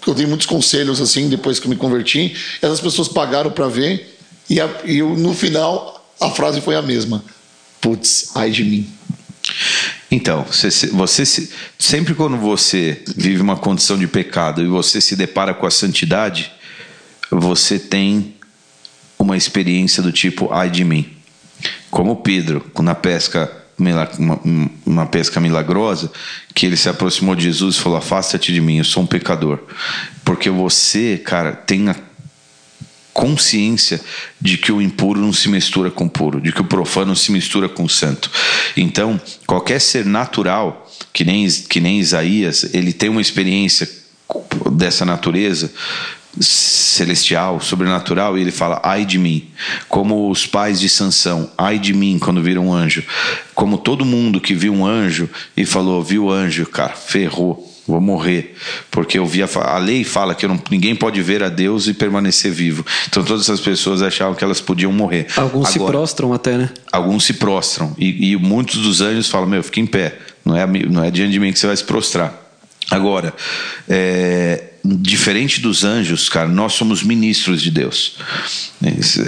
[0.00, 3.68] que eu tenho muitos conselhos assim, depois que eu me converti, essas pessoas pagaram para
[3.68, 7.22] ver e, a, e eu, no final a frase foi a mesma.
[7.80, 8.88] Putz, ai de mim.
[10.10, 11.48] Então, você, você
[11.78, 16.50] sempre quando você vive uma condição de pecado e você se depara com a santidade,
[17.40, 18.34] você tem
[19.18, 21.10] uma experiência do tipo ai de mim.
[21.90, 24.08] Como Pedro, na pesca uma,
[24.86, 26.10] uma pesca milagrosa,
[26.54, 29.58] que ele se aproximou de Jesus e falou: Afasta-te de mim, eu sou um pecador.
[30.24, 31.96] Porque você, cara, tem a
[33.12, 34.00] consciência
[34.40, 37.30] de que o impuro não se mistura com o puro, de que o profano se
[37.30, 38.30] mistura com o santo.
[38.76, 43.88] Então, qualquer ser natural, que nem, que nem Isaías, ele tem uma experiência
[44.72, 45.70] dessa natureza
[46.40, 49.48] celestial, sobrenatural, e ele fala: ai de mim.
[49.88, 53.04] Como os pais de Sansão, ai de mim quando viram um anjo.
[53.54, 57.70] Como todo mundo que viu um anjo e falou: viu o anjo, cara, ferrou.
[57.86, 58.56] Vou morrer,
[58.90, 61.92] porque eu vi a, a lei fala que não, ninguém pode ver a Deus e
[61.92, 62.82] permanecer vivo.
[63.06, 65.26] Então todas essas pessoas achavam que elas podiam morrer.
[65.36, 66.70] Alguns Agora, se prostram até, né?
[66.90, 70.18] Alguns se prostram e, e muitos dos anjos falam: meu, fica em pé.
[70.42, 72.34] Não é, não é diante de mim que você vai se prostrar.
[72.90, 73.34] Agora,
[73.86, 78.16] é, diferente dos anjos, cara, nós somos ministros de Deus.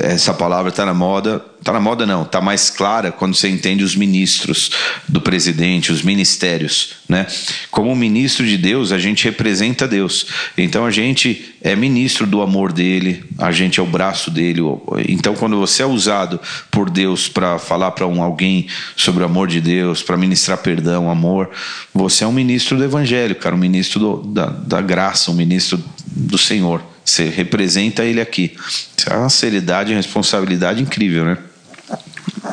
[0.03, 3.83] Essa palavra está na moda, está na moda não, está mais clara quando você entende
[3.83, 4.70] os ministros
[5.09, 7.26] do presidente, os ministérios, né?
[7.72, 10.29] Como ministro de Deus, a gente representa Deus.
[10.57, 14.61] Então a gente é ministro do amor dele, a gente é o braço dele.
[15.09, 16.38] Então quando você é usado
[16.70, 21.11] por Deus para falar para um alguém sobre o amor de Deus, para ministrar perdão,
[21.11, 21.50] amor,
[21.92, 25.83] você é um ministro do evangelho, cara, um ministro do, da, da graça, um ministro
[26.07, 26.81] do Senhor.
[27.05, 28.57] Você representa ele aqui.
[28.96, 31.38] Isso é uma seriedade e responsabilidade incrível, né?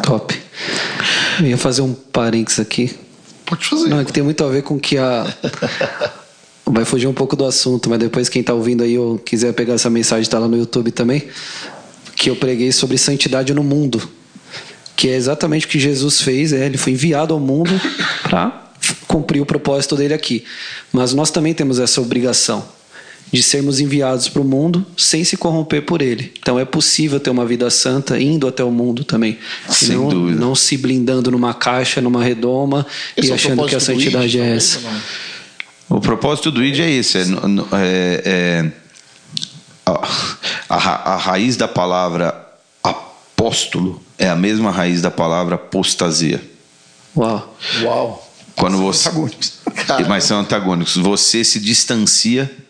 [0.02, 0.40] Top.
[1.40, 2.96] Eu ia fazer um parênteses aqui.
[3.46, 3.90] Pode fazer.
[3.90, 5.26] Não, é que tem muito a ver com que a.
[6.66, 9.74] Vai fugir um pouco do assunto, mas depois quem está ouvindo aí ou quiser pegar
[9.74, 11.28] essa mensagem, está lá no YouTube também.
[12.16, 14.02] Que eu preguei sobre santidade no mundo.
[14.96, 17.72] Que é exatamente o que Jesus fez, é, ele foi enviado ao mundo
[18.24, 18.72] para
[19.08, 20.46] cumprir o propósito dele aqui.
[20.92, 22.66] Mas nós também temos essa obrigação
[23.34, 26.32] de sermos enviados para o mundo sem se corromper por ele.
[26.40, 29.40] Então é possível ter uma vida santa indo até o mundo também.
[29.68, 30.40] Sem não, dúvida.
[30.40, 32.86] não se blindando numa caixa, numa redoma
[33.18, 34.80] Esse e é achando que a santidade ID, é essa.
[35.90, 38.72] O propósito do ID é esse: é, é, é
[39.84, 40.08] a,
[40.70, 42.40] a, a raiz da palavra
[42.84, 46.40] apóstolo é a mesma raiz da palavra apostasia.
[47.18, 47.58] Uau.
[47.82, 48.32] Uau.
[48.56, 49.54] Quando você, Antagônicos.
[49.88, 50.10] Caramba.
[50.10, 50.96] mas são antagônicos.
[50.98, 52.63] Você se distancia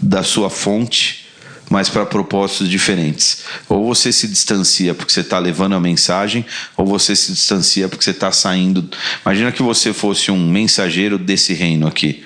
[0.00, 1.26] da sua fonte,
[1.68, 3.44] mas para propósitos diferentes.
[3.68, 6.44] Ou você se distancia porque você está levando a mensagem,
[6.76, 8.88] ou você se distancia porque você está saindo.
[9.24, 12.24] Imagina que você fosse um mensageiro desse reino aqui.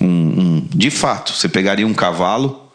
[0.00, 2.66] Um, um- de fato, você pegaria um cavalo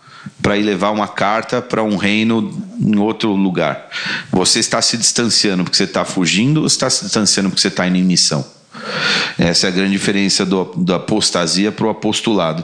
[0.41, 3.89] para ir levar uma carta para um reino em outro lugar.
[4.31, 7.85] Você está se distanciando porque você está fugindo ou está se distanciando porque você está
[7.87, 8.54] em missão?
[9.37, 12.63] Essa é a grande diferença do, da apostasia para o apostolado.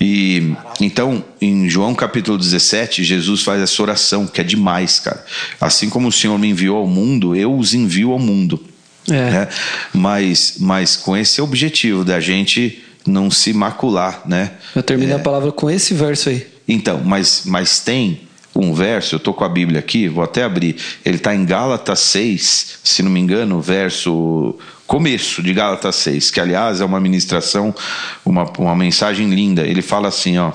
[0.00, 5.24] E então, em João capítulo 17, Jesus faz essa oração, que é demais, cara.
[5.60, 8.62] Assim como o Senhor me enviou ao mundo, eu os envio ao mundo.
[9.08, 9.30] É.
[9.30, 9.48] Né?
[9.92, 14.52] Mas, mas com esse objetivo da gente não se macular, né?
[14.74, 15.16] Eu termino é.
[15.16, 16.46] a palavra com esse verso aí.
[16.68, 18.20] Então, mas, mas tem
[18.54, 20.76] um verso, eu estou com a Bíblia aqui, vou até abrir.
[21.04, 24.56] Ele está em Gálatas 6, se não me engano, verso
[24.92, 27.74] começo de Gálatas 6, que aliás é uma ministração,
[28.22, 29.66] uma, uma mensagem linda.
[29.66, 30.52] Ele fala assim, ó.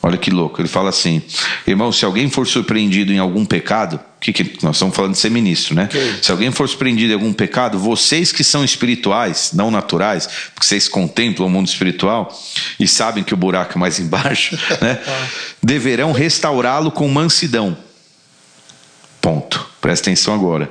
[0.00, 1.20] Olha que louco, ele fala assim:
[1.66, 5.32] irmão, se alguém for surpreendido em algum pecado, que, que nós estamos falando de ser
[5.32, 5.86] ministro, né?
[5.86, 6.14] Okay.
[6.22, 10.86] Se alguém for surpreendido em algum pecado, vocês que são espirituais, não naturais, porque vocês
[10.86, 12.32] contemplam o mundo espiritual
[12.78, 15.00] e sabem que o buraco é mais embaixo, né?
[15.60, 17.76] deverão restaurá-lo com mansidão.
[19.20, 19.66] Ponto.
[19.80, 20.70] Presta atenção agora.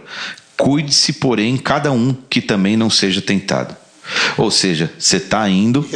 [0.57, 3.75] Cuide-se, porém, cada um que também não seja tentado.
[4.37, 5.87] Ou seja, você está indo,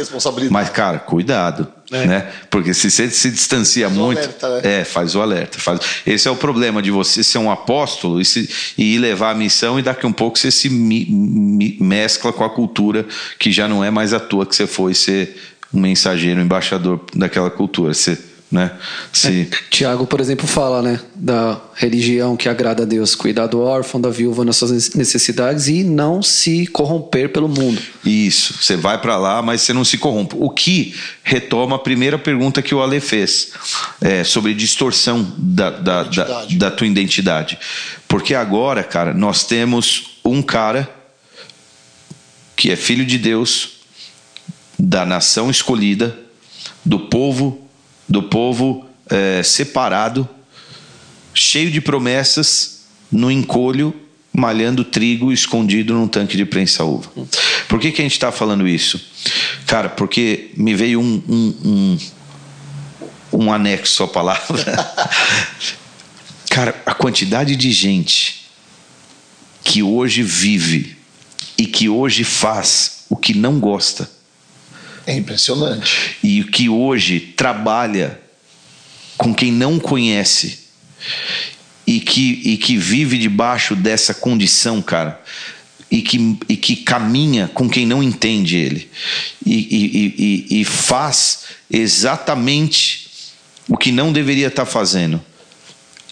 [0.50, 2.06] mas cara, cuidado, é.
[2.06, 2.32] né?
[2.50, 4.80] Porque se você se distancia faz muito, alerta, né?
[4.80, 5.58] é, faz o alerta.
[5.58, 5.80] Faz...
[6.04, 8.48] Esse é o problema de você ser um apóstolo e, se...
[8.76, 11.06] e levar a missão e daqui a um pouco você se mi...
[11.06, 11.76] Mi...
[11.80, 13.06] mescla com a cultura
[13.38, 15.36] que já não é mais a tua que você foi ser
[15.72, 17.94] um mensageiro, um embaixador daquela cultura.
[17.94, 18.18] Você
[18.50, 18.72] né?
[19.12, 19.42] Se...
[19.42, 24.00] É, Tiago, por exemplo, fala, né, da religião que agrada a Deus, cuidar do órfão,
[24.00, 27.80] da viúva nas suas necessidades e não se corromper pelo mundo.
[28.04, 30.34] Isso, você vai para lá, mas você não se corrompe.
[30.38, 33.52] O que retoma a primeira pergunta que o Ale fez
[34.00, 37.56] é, sobre distorção da, da, da, da tua identidade.
[38.08, 40.88] Porque agora, cara, nós temos um cara
[42.56, 43.80] que é filho de Deus,
[44.78, 46.18] da nação escolhida,
[46.84, 47.69] do povo
[48.10, 50.28] do povo é, separado,
[51.32, 53.94] cheio de promessas, no encolho,
[54.32, 57.08] malhando trigo escondido num tanque de prensa uva.
[57.68, 59.00] Por que, que a gente está falando isso?
[59.64, 61.98] Cara, porque me veio um, um, um,
[63.32, 64.92] um anexo à palavra.
[66.50, 68.46] Cara, a quantidade de gente
[69.62, 70.96] que hoje vive
[71.56, 74.19] e que hoje faz o que não gosta
[75.10, 76.16] é impressionante.
[76.22, 78.20] E que hoje trabalha
[79.16, 80.60] com quem não conhece
[81.86, 85.20] e que, e que vive debaixo dessa condição, cara.
[85.90, 88.88] E que, e que caminha com quem não entende ele.
[89.44, 93.08] E, e, e, e faz exatamente
[93.68, 95.20] o que não deveria estar fazendo.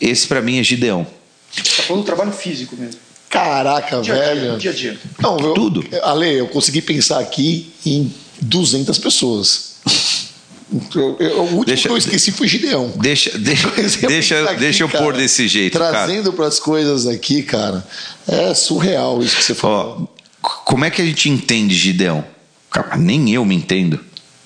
[0.01, 1.07] Esse para mim é Gideão.
[1.55, 3.01] Tá falando do trabalho físico mesmo.
[3.31, 4.59] Caraca, dia velho.
[4.59, 4.99] Dia a dia.
[5.21, 5.85] Não, eu, Tudo.
[6.03, 9.69] Ale, eu consegui pensar aqui em 200 pessoas.
[10.95, 12.93] Eu, eu, o último deixa, que eu esqueci foi Gideão.
[12.97, 13.71] Deixa, deixa,
[14.07, 15.79] deixa, aqui, deixa eu cara, pôr desse jeito.
[15.79, 17.87] Trazendo para as coisas aqui, cara,
[18.27, 20.11] é surreal isso que você falou.
[20.43, 22.25] Ó, como é que a gente entende Gideão?
[22.71, 23.99] Cara, nem eu me entendo.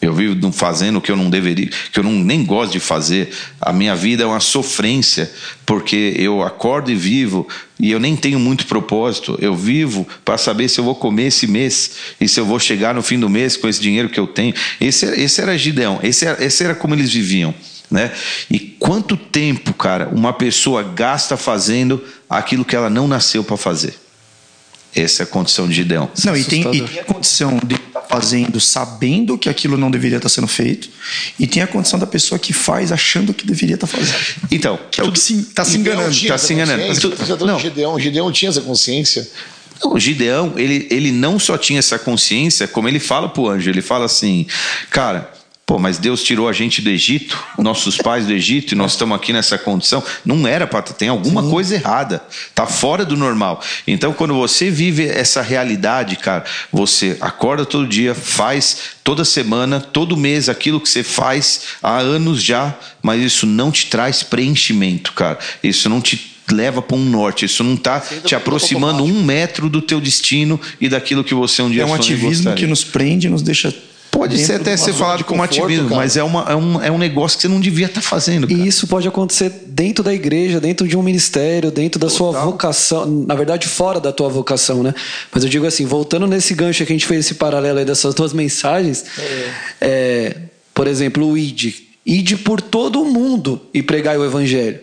[0.03, 3.33] Eu vivo fazendo o que eu não deveria, que eu não, nem gosto de fazer.
[3.61, 5.31] A minha vida é uma sofrência,
[5.65, 7.47] porque eu acordo e vivo
[7.79, 9.39] e eu nem tenho muito propósito.
[9.41, 12.93] Eu vivo para saber se eu vou comer esse mês e se eu vou chegar
[12.93, 14.53] no fim do mês com esse dinheiro que eu tenho.
[14.81, 17.55] Esse, esse era Gideão, esse era, esse era como eles viviam.
[17.89, 18.11] Né?
[18.51, 24.02] E quanto tempo, cara, uma pessoa gasta fazendo aquilo que ela não nasceu para fazer?
[24.95, 26.11] Essa é a condição de Gideão.
[26.25, 29.91] Não, e tem, e tem, a condição de estar tá fazendo sabendo que aquilo não
[29.91, 30.89] deveria estar tá sendo feito,
[31.39, 34.19] e tem a condição da pessoa que faz achando que deveria estar tá fazendo.
[34.51, 36.11] Então, que é o que está se enganando.
[36.11, 36.83] Está se enganando.
[37.47, 37.59] Não.
[37.59, 39.27] Gideão, Gideão tinha essa consciência.
[39.85, 43.69] O Gideão, ele, ele não só tinha essa consciência, como ele fala para o anjo,
[43.69, 44.47] ele fala assim,
[44.91, 45.33] cara,
[45.73, 49.17] Pô, mas Deus tirou a gente do Egito, nossos pais do Egito, e nós estamos
[49.17, 50.05] aqui nessa condição.
[50.23, 51.49] Não era para tem alguma Sim.
[51.49, 52.23] coisa errada.
[52.55, 53.59] Tá fora do normal.
[53.87, 60.15] Então, quando você vive essa realidade, cara, você acorda todo dia, faz toda semana, todo
[60.15, 65.39] mês aquilo que você faz há anos já, mas isso não te traz preenchimento, cara.
[65.65, 67.47] Isso não te leva para um norte.
[67.47, 71.71] Isso não está te aproximando um metro do teu destino e daquilo que você um
[71.71, 73.75] dia É um ativismo que nos prende, nos deixa
[74.13, 76.03] Pode ser até ser falado como ativismo, cara.
[76.03, 78.47] mas é, uma, é, um, é um negócio que você não devia estar tá fazendo.
[78.47, 78.61] Cara.
[78.61, 82.33] E isso pode acontecer dentro da igreja, dentro de um ministério, dentro da Total.
[82.33, 84.95] sua vocação, na verdade, fora da tua vocação, né?
[85.33, 88.15] Mas eu digo assim, voltando nesse gancho que a gente fez esse paralelo aí dessas
[88.15, 89.51] duas mensagens, é.
[89.81, 90.37] É,
[90.75, 91.73] por exemplo, o ID.
[92.05, 94.79] Ide por todo o mundo e pregar o evangelho.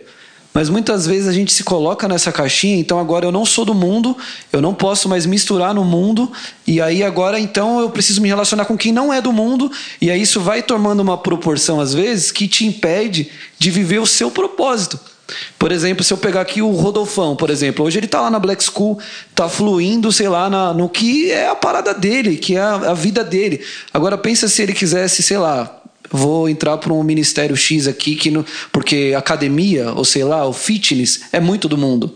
[0.52, 3.72] Mas muitas vezes a gente se coloca nessa caixinha, então agora eu não sou do
[3.72, 4.16] mundo,
[4.52, 6.30] eu não posso mais misturar no mundo,
[6.66, 10.10] e aí agora então eu preciso me relacionar com quem não é do mundo, e
[10.10, 14.30] aí isso vai tomando uma proporção às vezes que te impede de viver o seu
[14.30, 14.98] propósito.
[15.56, 18.38] Por exemplo, se eu pegar aqui o Rodolfão, por exemplo, hoje ele está lá na
[18.40, 18.98] Black School,
[19.30, 22.94] está fluindo, sei lá, na, no que é a parada dele, que é a, a
[22.94, 23.64] vida dele.
[23.94, 25.79] Agora pensa se ele quisesse, sei lá,
[26.10, 30.52] vou entrar para um ministério X aqui, que no, porque academia, ou sei lá, o
[30.52, 32.14] fitness é muito do mundo.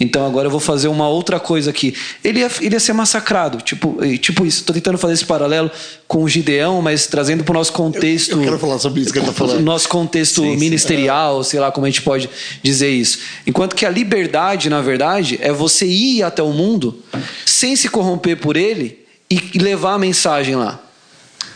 [0.00, 1.94] Então agora eu vou fazer uma outra coisa aqui.
[2.24, 3.60] Ele ia, ele ia ser massacrado.
[3.60, 4.60] Tipo, tipo isso.
[4.60, 5.70] Estou tentando fazer esse paralelo
[6.08, 8.32] com o Gideão, mas trazendo para o nosso contexto.
[8.32, 9.60] Eu, eu, quero falar sobre isso que ele está falando.
[9.60, 11.50] Nosso contexto sim, ministerial, sim.
[11.50, 12.30] sei lá como a gente pode
[12.62, 13.18] dizer isso.
[13.46, 17.02] Enquanto que a liberdade, na verdade, é você ir até o mundo
[17.44, 19.00] sem se corromper por ele
[19.30, 20.80] e levar a mensagem lá.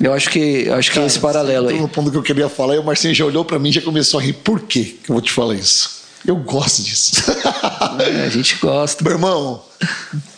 [0.01, 1.81] Eu acho que acho que Cara, é esse paralelo aí.
[1.81, 3.81] No ponto que eu queria falar, e o Marcinho já olhou para mim e já
[3.81, 4.33] começou a rir.
[4.33, 6.03] Por quê que eu vou te falar isso?
[6.27, 7.13] Eu gosto disso.
[8.01, 9.05] É, a gente gosta.
[9.05, 9.63] Meu irmão,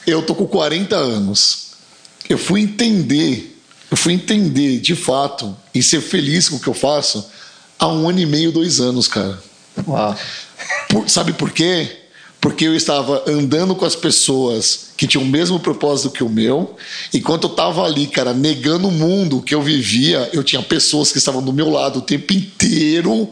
[0.07, 1.69] eu tô com 40 anos.
[2.29, 3.59] Eu fui entender,
[3.91, 7.25] eu fui entender de fato e ser feliz com o que eu faço
[7.79, 9.39] há um ano e meio, dois anos, cara.
[9.87, 10.17] Uau.
[10.89, 12.06] Por, sabe por quê?
[12.47, 16.77] Porque eu estava andando com as pessoas que tinham o mesmo propósito que o meu.
[17.13, 21.19] Enquanto eu estava ali, cara, negando o mundo que eu vivia, eu tinha pessoas que
[21.19, 23.29] estavam do meu lado o tempo inteiro.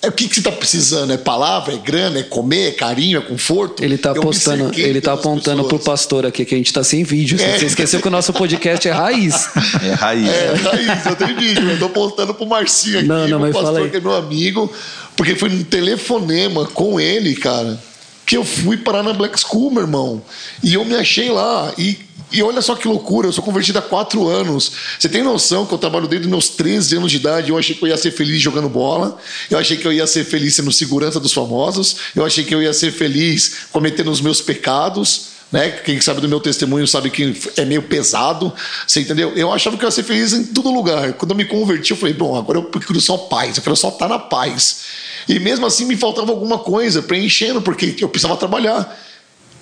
[0.00, 1.12] É o que, que você está precisando?
[1.12, 3.84] É palavra, é grana, é comer, é carinho, é conforto?
[3.84, 7.04] Ele está apostando, ele tá apontando para o pastor aqui que a gente está sem
[7.04, 7.38] vídeo.
[7.38, 7.58] É.
[7.58, 9.46] Você esqueceu que o nosso podcast é raiz.
[9.84, 10.26] É raiz.
[10.26, 11.68] É, raiz, eu tenho vídeo.
[11.68, 14.72] Eu estou apontando para o Marcinho aqui, não, não, o pastor que é meu amigo,
[15.14, 17.78] porque foi um telefonema com ele, cara
[18.26, 20.20] que eu fui parar na Black School, meu irmão.
[20.62, 21.72] E eu me achei lá.
[21.78, 21.96] E,
[22.32, 24.72] e olha só que loucura, eu sou convertido há quatro anos.
[24.98, 27.50] Você tem noção que eu trabalho desde meus 13 anos de idade.
[27.50, 29.16] Eu achei que eu ia ser feliz jogando bola.
[29.48, 31.96] Eu achei que eu ia ser feliz sendo segurança dos famosos.
[32.16, 35.36] Eu achei que eu ia ser feliz cometendo os meus pecados.
[35.52, 35.70] Né?
[35.70, 38.52] Quem sabe do meu testemunho sabe que é meio pesado,
[38.84, 39.32] você entendeu?
[39.36, 41.12] Eu achava que eu ia ser feliz em todo lugar.
[41.12, 43.88] Quando eu me converti, eu falei, bom, agora eu procuro só paz, eu quero só
[43.90, 44.80] estar na paz.
[45.28, 48.96] E mesmo assim me faltava alguma coisa preenchendo, porque eu precisava trabalhar.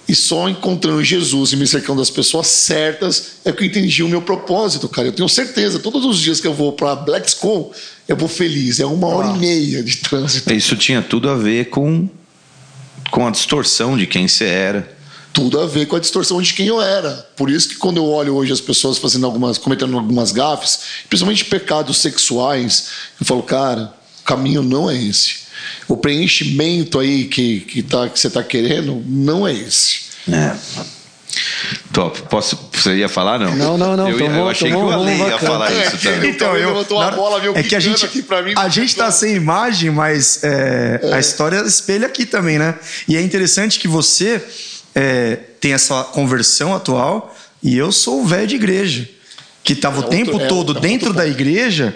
[0.06, 4.08] E só encontrando Jesus e me cercando das pessoas certas é que eu entendi o
[4.08, 5.08] meu propósito, cara.
[5.08, 7.72] Eu tenho certeza, todos os dias que eu vou para Black School,
[8.06, 8.80] eu vou feliz.
[8.80, 9.36] É uma hora ah.
[9.36, 10.52] e meia de trânsito.
[10.52, 12.06] Isso tinha tudo a ver com,
[13.10, 14.94] com a distorção de quem você era.
[15.32, 17.26] Tudo a ver com a distorção de quem eu era.
[17.34, 21.46] Por isso que quando eu olho hoje as pessoas fazendo algumas, cometendo algumas gafes, principalmente
[21.46, 25.43] pecados sexuais, eu falo, cara, o caminho não é esse
[25.88, 30.04] o preenchimento aí que, que, tá, que você está querendo não é esse.
[30.30, 30.54] É.
[31.92, 32.22] Top.
[32.22, 33.54] Posso, você ia falar, não?
[33.54, 34.08] Não, não, não.
[34.08, 36.30] Eu, tomou, eu achei tomou, que o Ale ia falar é, isso também.
[36.30, 39.10] Então, eu, levantou a bola, é que a gente, aqui pra mim, a gente está
[39.10, 41.14] sem imagem, mas é, é.
[41.14, 42.74] a história espelha aqui também, né?
[43.08, 44.42] E é interessante que você
[44.94, 49.08] é, tem essa conversão atual e eu sou o velho de igreja,
[49.62, 51.94] que estava o é tempo outro, todo dentro da igreja.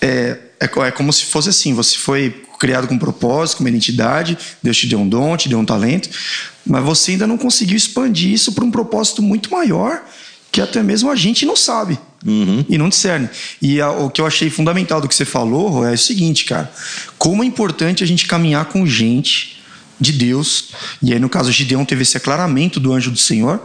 [0.00, 4.76] É, é como se fosse assim: você foi criado com propósito, com uma identidade, Deus
[4.76, 6.08] te deu um dom, te deu um talento,
[6.66, 10.02] mas você ainda não conseguiu expandir isso para um propósito muito maior
[10.50, 12.64] que até mesmo a gente não sabe uhum.
[12.68, 13.28] e não discerne.
[13.60, 16.72] E a, o que eu achei fundamental do que você falou é o seguinte, cara:
[17.18, 19.58] como é importante a gente caminhar com gente
[20.00, 20.70] de Deus.
[21.02, 23.60] E aí, no caso, Gideão teve esse aclaramento do anjo do Senhor.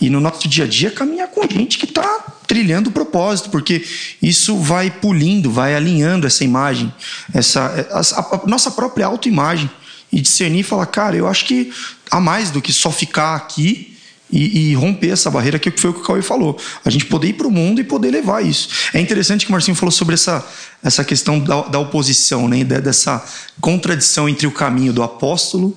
[0.00, 3.86] E no nosso dia a dia, caminhar com gente que está trilhando o propósito, porque
[4.20, 6.92] isso vai pulindo, vai alinhando essa imagem,
[7.32, 7.60] essa
[7.92, 9.70] a, a nossa própria autoimagem.
[10.12, 11.72] E discernir e falar, cara, eu acho que
[12.10, 13.96] há mais do que só ficar aqui
[14.28, 16.58] e, e, romper essa barreira, que foi o que o Cauê falou.
[16.84, 18.68] A gente poder ir para o mundo e poder levar isso.
[18.92, 20.44] É interessante que o Marcinho falou sobre essa,
[20.82, 22.64] essa questão da, da oposição, né?
[22.64, 23.24] dessa
[23.60, 25.76] contradição entre o caminho do apóstolo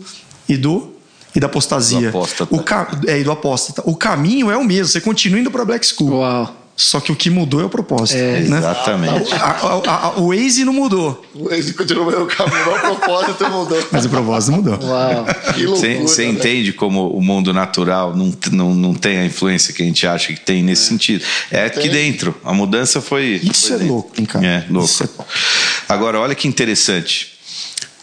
[0.49, 0.91] e do
[1.35, 2.09] e da apostasia.
[2.11, 2.55] Do apóstata.
[2.55, 2.63] O,
[3.07, 3.83] é, e do apóstata.
[3.85, 6.17] O caminho é o mesmo, você continua indo para Black School.
[6.17, 6.62] Uau.
[6.75, 8.17] Só que o que mudou é o propósito.
[8.17, 8.57] É, né?
[8.57, 9.31] Exatamente.
[9.33, 11.23] A, a, a, o Waze não mudou.
[11.35, 13.87] O Waze continua o caminho, mas o propósito mudou.
[13.91, 14.79] Mas o propósito mudou.
[14.81, 15.25] Uau.
[15.53, 16.31] Que loucura, Você né?
[16.31, 20.33] entende como o mundo natural não, não, não tem a influência que a gente acha
[20.33, 20.89] que tem nesse é.
[20.89, 21.25] sentido.
[21.51, 22.35] É aqui dentro.
[22.43, 23.39] A mudança foi.
[23.43, 23.93] Isso foi é dentro.
[23.93, 24.45] louco, hein, cara?
[24.45, 25.03] É, louco.
[25.03, 25.07] É...
[25.87, 27.33] Agora, olha que interessante.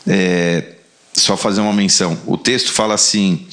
[0.06, 0.74] É,
[1.12, 2.16] só fazer uma menção.
[2.24, 3.46] O texto fala assim: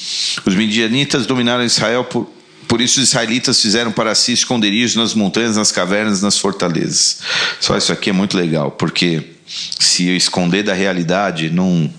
[0.46, 2.37] os midianitas dominaram Israel por
[2.68, 7.20] por isso os israelitas fizeram para si esconderijos nas montanhas, nas cavernas, nas fortalezas.
[7.60, 11.90] Só isso aqui é muito legal, porque se esconder da realidade não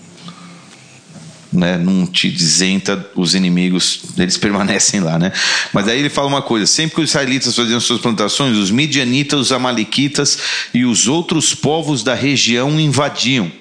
[1.51, 5.31] né, não te isenta os inimigos, eles permanecem lá, né?
[5.73, 9.39] Mas aí ele fala uma coisa: sempre que os israelitas faziam suas plantações, os midianitas,
[9.39, 10.37] os amalequitas
[10.73, 13.51] e os outros povos da região invadiam.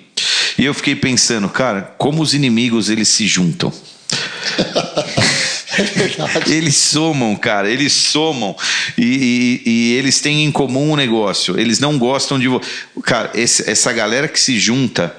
[0.59, 3.73] E eu fiquei pensando, cara, como os inimigos eles se juntam.
[6.47, 8.57] eles somam, cara, eles somam
[8.97, 11.59] e, e, e, eles têm em comum um negócio.
[11.59, 12.49] Eles não gostam de.
[13.03, 15.14] Cara, esse, essa galera que se junta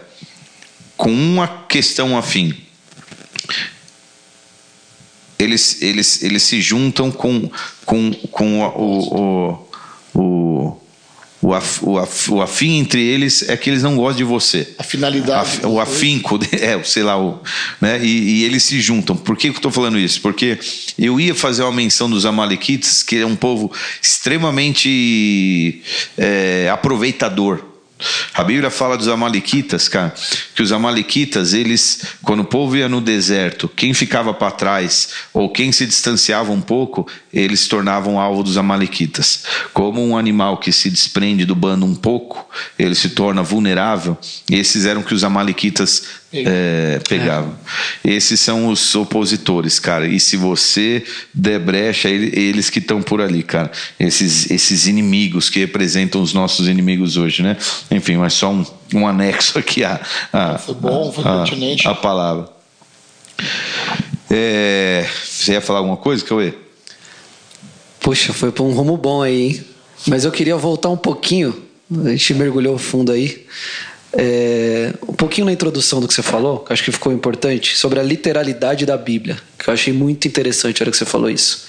[0.98, 2.54] com uma questão afim.
[5.38, 7.50] Eles, eles, eles se juntam com,
[7.86, 9.70] com, com o,
[10.14, 10.59] o, o
[11.42, 14.68] o, af, o, af, o afim entre eles é que eles não gostam de você.
[14.78, 15.62] A finalidade.
[15.64, 17.42] o afinco, é, sei lá, o,
[17.80, 18.04] né?
[18.04, 19.16] E, e, eles se juntam.
[19.16, 20.20] Por que eu estou falando isso?
[20.22, 20.60] Porque
[20.98, 23.72] eu ia fazer uma menção dos Amalequitas, que é um povo
[24.02, 25.82] extremamente
[26.18, 27.70] é, aproveitador.
[28.34, 30.14] A Bíblia fala dos amalequitas, cara,
[30.56, 35.50] que os amalequitas, eles, quando o povo ia no deserto, quem ficava para trás ou
[35.50, 39.44] quem se distanciava um pouco, eles se tornavam alvo dos amalequitas.
[39.74, 44.18] Como um animal que se desprende do bando um pouco, ele se torna vulnerável,
[44.50, 46.04] esses eram que os amalequitas
[46.34, 47.56] é, pegavam.
[48.04, 48.12] É.
[48.12, 50.08] Esses são os opositores, cara.
[50.08, 51.04] E se você
[51.34, 53.72] der brecha, eles que estão por ali, cara.
[54.00, 57.58] Esses, esses inimigos que representam os nossos inimigos hoje, né?
[57.90, 60.00] Enfim, mas só um, um anexo aqui a,
[60.32, 61.88] a, foi bom, foi a, pertinente.
[61.88, 62.50] a, a palavra.
[64.30, 66.54] É, você ia falar alguma coisa, Cauê?
[68.00, 69.66] Puxa, foi para um rumo bom aí, hein?
[70.08, 71.56] Mas eu queria voltar um pouquinho.
[72.06, 73.46] A gente mergulhou fundo aí.
[74.14, 78.00] É, um pouquinho na introdução do que você falou, que acho que ficou importante, sobre
[78.00, 81.68] a literalidade da Bíblia, que eu achei muito interessante a hora que você falou isso.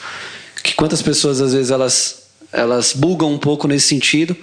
[0.63, 2.23] Que quantas pessoas às vezes elas,
[2.53, 4.35] elas bugam um pouco nesse sentido,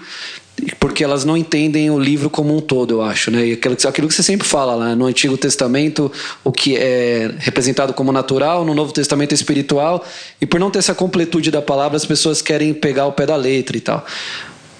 [0.79, 3.29] porque elas não entendem o livro como um todo, eu acho.
[3.29, 3.47] Né?
[3.47, 6.11] E aquilo, aquilo que você sempre fala lá, no Antigo Testamento,
[6.43, 10.03] o que é representado como natural, no Novo Testamento espiritual,
[10.41, 13.35] e por não ter essa completude da palavra, as pessoas querem pegar o pé da
[13.35, 14.05] letra e tal.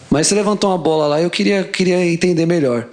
[0.10, 2.88] Mas você levantou uma bola lá eu queria, queria entender melhor.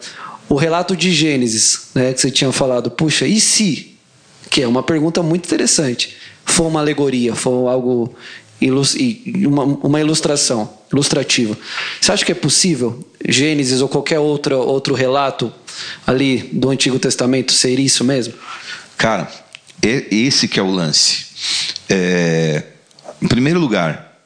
[0.49, 3.97] O relato de Gênesis, né, que você tinha falado, puxa, e se?
[4.51, 6.16] Que é uma pergunta muito interessante.
[6.45, 8.14] For uma alegoria, for algo
[9.47, 11.57] uma, uma ilustração, ilustrativa.
[12.01, 15.53] Você acha que é possível Gênesis ou qualquer outro, outro relato
[16.07, 18.35] ali do Antigo Testamento ser isso mesmo?
[18.97, 19.31] Cara,
[19.83, 21.27] esse que é o lance.
[21.89, 22.63] É,
[23.21, 24.19] em primeiro lugar,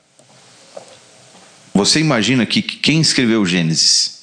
[1.75, 4.19] você imagina que quem escreveu Gênesis?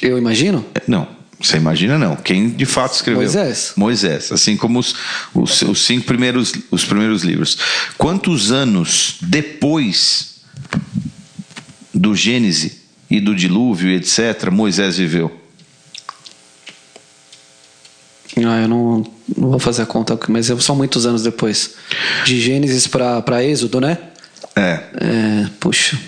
[0.00, 0.64] Eu imagino?
[0.86, 1.08] Não,
[1.42, 2.16] você imagina não.
[2.16, 3.22] Quem de fato escreveu?
[3.22, 3.72] Moisés.
[3.76, 4.94] Moisés, assim como os,
[5.34, 7.58] os, os cinco primeiros, os primeiros livros.
[7.98, 10.36] Quantos anos depois
[11.92, 15.42] do Gênesis e do dilúvio, etc., Moisés viveu?
[18.38, 19.04] Ah, eu não,
[19.36, 21.74] não vou fazer a conta, mas são muitos anos depois.
[22.24, 23.98] De Gênesis para Êxodo, né?
[24.56, 24.80] É.
[24.94, 25.98] é puxa.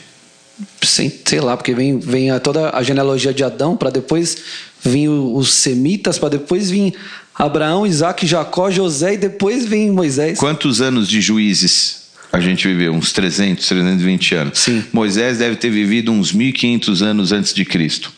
[0.83, 4.39] Sei, sei lá, porque vem, vem a, toda a genealogia de Adão para depois
[4.85, 6.95] vir os semitas, para depois vir
[7.35, 10.39] Abraão, Isaac, Jacó, José e depois vem Moisés.
[10.39, 12.93] Quantos anos de juízes a gente viveu?
[12.93, 14.59] Uns 300, 320 anos.
[14.59, 14.85] Sim.
[14.93, 18.13] Moisés deve ter vivido uns 1500 anos antes de Cristo.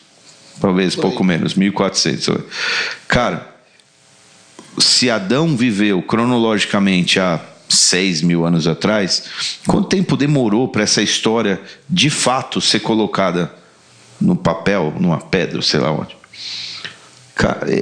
[0.59, 1.03] Talvez Foi.
[1.03, 2.43] pouco menos, 1400.
[3.07, 3.55] Cara,
[4.77, 7.39] se Adão viveu cronologicamente há
[7.69, 9.23] 6 mil anos atrás,
[9.67, 11.59] quanto tempo demorou para essa história
[11.89, 13.51] de fato ser colocada
[14.19, 16.16] no papel, numa pedra, sei lá onde?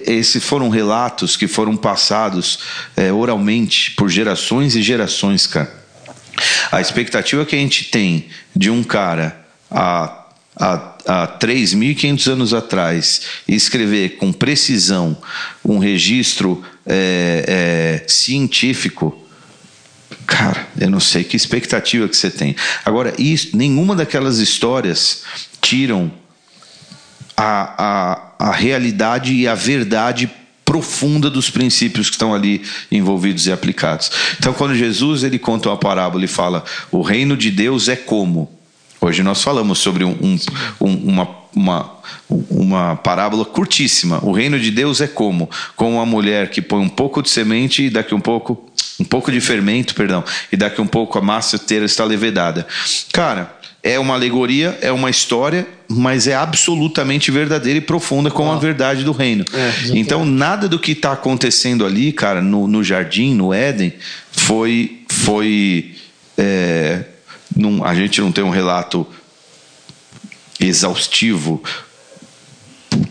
[0.05, 2.59] Esses foram relatos que foram passados
[2.95, 5.71] é, oralmente por gerações e gerações, cara.
[6.71, 10.25] A expectativa que a gente tem de um cara há,
[10.55, 15.17] há, há 3.500 anos atrás escrever com precisão
[15.63, 19.25] um registro é, é, científico
[20.25, 22.55] Cara, eu não sei que expectativa que você tem.
[22.83, 25.23] Agora, isso, nenhuma daquelas histórias
[25.61, 26.11] tiram
[27.37, 30.29] a, a, a realidade e a verdade
[30.63, 32.61] profunda dos princípios que estão ali
[32.91, 34.11] envolvidos e aplicados.
[34.39, 38.51] Então, quando Jesus ele conta uma parábola e fala: o reino de Deus é como.
[38.99, 40.39] Hoje nós falamos sobre um, um,
[40.81, 41.91] um, uma, uma,
[42.49, 44.19] uma parábola curtíssima.
[44.23, 45.47] O reino de Deus é como?
[45.75, 48.65] Como uma mulher que põe um pouco de semente e daqui um pouco
[48.99, 52.65] um pouco de fermento, perdão, e daqui um pouco a massa inteira está levedada.
[53.11, 53.54] Cara,
[53.85, 59.03] é uma alegoria, é uma história, mas é absolutamente verdadeira e profunda com a verdade
[59.03, 59.45] do reino.
[59.53, 63.93] É, então, nada do que está acontecendo ali, cara, no, no, jardim, no Éden,
[64.31, 65.01] foi.
[65.07, 65.93] foi
[66.35, 67.03] é,
[67.55, 69.05] num, a gente não tem um relato
[70.59, 71.61] exaustivo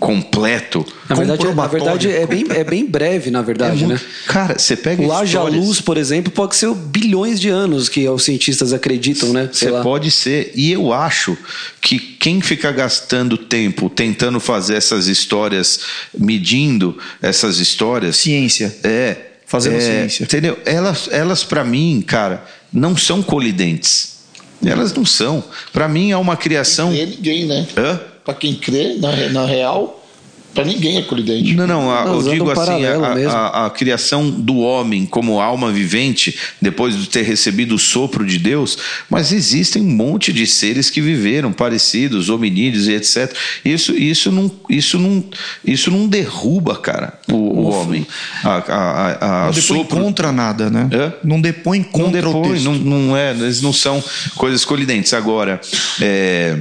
[0.05, 0.85] completo.
[1.09, 3.95] Na verdade, é, na verdade é, bem, é bem breve, na verdade, É né?
[3.95, 7.89] muito- Cara, você pega O haja histórias- luz, por exemplo, pode ser bilhões de anos
[7.89, 9.49] que os cientistas acreditam, né?
[9.51, 10.53] Você pode ser.
[10.55, 11.37] E eu acho
[11.81, 15.81] que quem fica gastando tempo tentando fazer essas histórias,
[16.17, 18.17] medindo essas histórias.
[18.17, 18.77] Ciência.
[18.85, 19.17] É.
[19.47, 20.25] Fazendo é, ciência.
[20.25, 20.59] Entendeu?
[20.67, 24.15] Elas, elas para mim, cara, não são colidentes.
[24.65, 25.45] Elas não são.
[25.73, 26.91] Para mim é uma criação.
[26.91, 27.67] Ninguém, né?
[27.77, 28.01] Hã?
[28.25, 30.01] Pra quem crê, na, na real,
[30.55, 31.53] pra ninguém é colidente.
[31.55, 35.41] Não, não, a- Não, eu digo um assim, a, a- a criação do homem como
[35.41, 38.79] alma vivente, depois de ter recebido o sopro de Deus,
[39.11, 43.35] mas existem um monte de seres que viveram parecidos, hominídeos e etc.
[43.65, 45.23] Isso, isso, não, isso, não,
[45.65, 48.07] isso não derruba, cara, o, o homem.
[48.43, 50.89] A, a, a, a Não depõe sopro- contra nada, né?
[50.91, 51.13] Hã?
[51.25, 52.65] Não depõe não contra o depõe, texto.
[52.65, 54.03] não, não é, eles não são
[54.37, 55.13] coisas colidentes.
[55.13, 55.61] Agora,
[56.01, 56.61] é,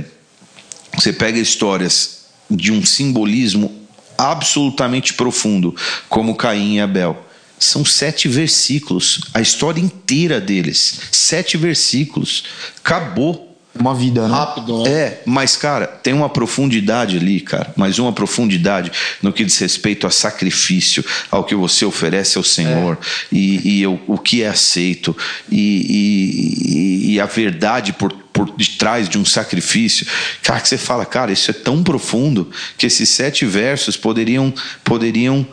[0.96, 3.84] você pega histórias de um simbolismo
[4.18, 5.76] absolutamente profundo,
[6.08, 7.26] como Caim e Abel.
[7.60, 11.00] São sete versículos, a história inteira deles.
[11.12, 12.44] Sete versículos.
[12.84, 13.53] Acabou.
[13.80, 14.36] Uma vida, né?
[14.36, 14.90] Rápido, né?
[14.92, 17.74] É, mas, cara, tem uma profundidade ali, cara.
[17.76, 22.98] Mas uma profundidade no que diz respeito a sacrifício, ao que você oferece ao Senhor
[23.32, 25.16] e, e o, o que é aceito
[25.52, 30.06] e, e- e a verdade por, por detrás de um sacrifício.
[30.44, 34.54] Cara, que você fala, cara, isso é tão profundo que esses sete versos poderiam,
[34.84, 35.46] poderiam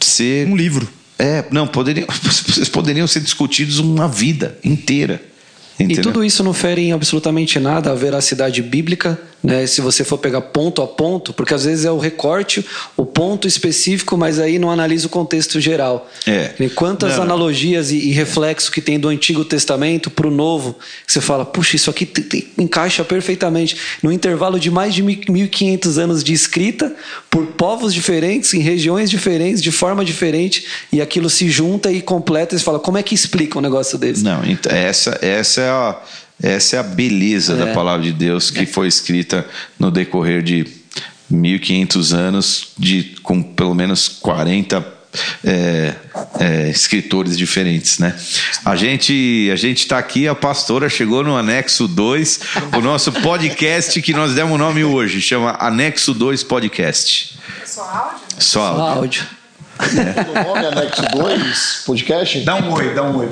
[0.00, 0.46] ser.
[0.46, 0.88] Um livro.
[1.18, 5.22] É, não, poderiam, vocês poderiam ser discutidos uma vida inteira.
[5.80, 6.02] E entendeu?
[6.04, 9.66] tudo isso não fere em absolutamente nada a veracidade bíblica, né?
[9.66, 12.64] Se você for pegar ponto a ponto, porque às vezes é o recorte,
[12.96, 16.08] o ponto específico, mas aí não analisa o contexto geral.
[16.26, 16.52] É.
[16.74, 17.24] Quantas Não, não.
[17.24, 20.76] analogias e, e reflexo que tem do Antigo Testamento para o Novo,
[21.06, 23.76] que você fala, puxa, isso aqui te- te- encaixa perfeitamente.
[24.02, 26.94] No intervalo de mais de 1.500 anos de escrita,
[27.30, 32.54] por povos diferentes, em regiões diferentes, de forma diferente, e aquilo se junta e completa,
[32.54, 34.22] e você fala, como é que explica um negócio desse?
[34.22, 36.00] Não, então, essa, essa, é a,
[36.42, 37.74] essa é a beleza da É.
[37.74, 39.46] palavra de Deus que foi escrita
[39.78, 40.66] no decorrer de
[41.28, 44.84] 1500 anos, de, com pelo menos 40
[45.44, 45.94] é,
[46.38, 48.16] é, escritores diferentes, né?
[48.64, 52.40] A gente a gente está aqui, a pastora chegou no anexo 2,
[52.76, 57.38] o nosso podcast que nós demos o nome hoje, chama Anexo 2 Podcast.
[57.66, 58.18] Só áudio?
[58.38, 59.22] Só Só áudio.
[59.22, 59.40] áudio.
[60.30, 62.40] O nome Anexo 2, podcast?
[62.40, 63.28] Dá um oi, dá um oi.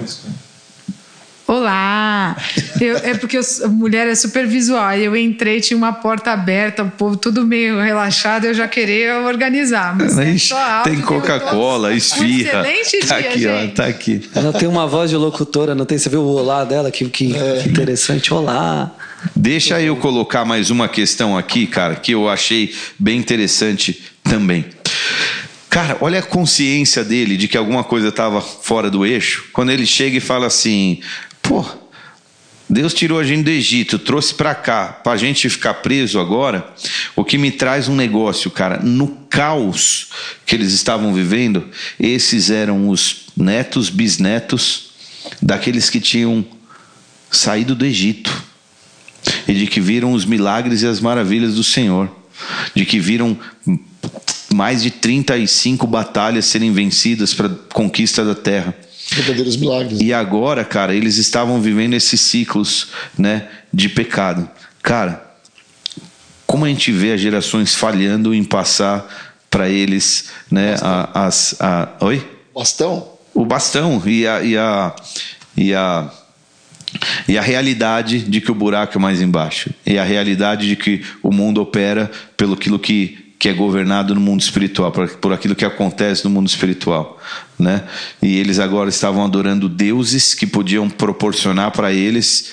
[1.48, 2.36] Olá!
[2.78, 4.84] Eu- é porque eu mulher é super visual.
[4.84, 9.20] Aí eu entrei, tinha uma porta aberta, o povo tudo meio relaxado, eu já queria
[9.20, 9.96] organizar.
[9.96, 12.68] Mas é só tem Coca-Cola, Um esfirra.
[12.70, 13.74] excelente tá dia, aqui, ó, gente.
[13.74, 14.28] tá aqui.
[14.34, 15.96] Ela tem uma voz de locutora, não tem?
[15.96, 16.90] Você viu o olá dela?
[16.90, 18.34] Que, que, que interessante.
[18.34, 18.94] Olá.
[19.34, 24.66] Deixa eu colocar mais uma questão aqui, cara, que eu achei bem interessante também.
[25.70, 29.46] Cara, olha a consciência dele de que alguma coisa estava fora do eixo.
[29.52, 31.00] Quando ele chega e fala assim:
[31.48, 31.64] pô,
[32.68, 36.70] Deus tirou a gente do Egito, trouxe para cá, para a gente ficar preso agora.
[37.16, 40.08] O que me traz um negócio, cara, no caos
[40.44, 41.66] que eles estavam vivendo,
[41.98, 44.90] esses eram os netos, bisnetos
[45.40, 46.44] daqueles que tinham
[47.30, 48.44] saído do Egito
[49.46, 52.10] e de que viram os milagres e as maravilhas do Senhor,
[52.74, 53.38] de que viram
[54.52, 58.74] mais de 35 batalhas serem vencidas para conquista da terra.
[59.10, 60.00] Verdadeiros milagres.
[60.00, 64.48] E agora, cara, eles estavam vivendo esses ciclos, né, de pecado.
[64.82, 65.24] Cara,
[66.46, 71.88] como a gente vê as gerações falhando em passar para eles, né, a, as, a,
[72.00, 72.26] oi?
[72.54, 73.18] Bastão?
[73.38, 74.96] o bastão e a, e a,
[75.56, 76.10] e a,
[77.28, 79.70] e a realidade de que o buraco é mais embaixo.
[79.86, 84.20] E a realidade de que o mundo opera pelo aquilo que, que é governado no
[84.20, 87.20] mundo espiritual, por, aquilo que acontece no mundo espiritual.
[87.58, 87.84] Né?
[88.20, 92.52] E eles agora estavam adorando deuses que podiam proporcionar para eles,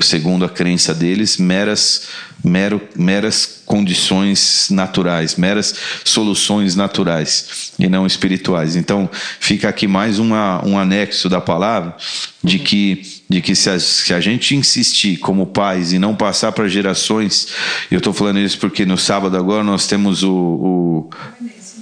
[0.00, 2.08] segundo a crença deles, meras,
[2.44, 8.76] mero, meras condições naturais, meras soluções naturais e não espirituais.
[8.76, 9.10] Então,
[9.40, 11.96] fica aqui mais uma, um anexo da palavra
[12.42, 16.52] de que, de que se, a, se a gente insistir como pais e não passar
[16.52, 17.48] para gerações,
[17.90, 21.10] eu estou falando isso porque no sábado agora nós temos o, o,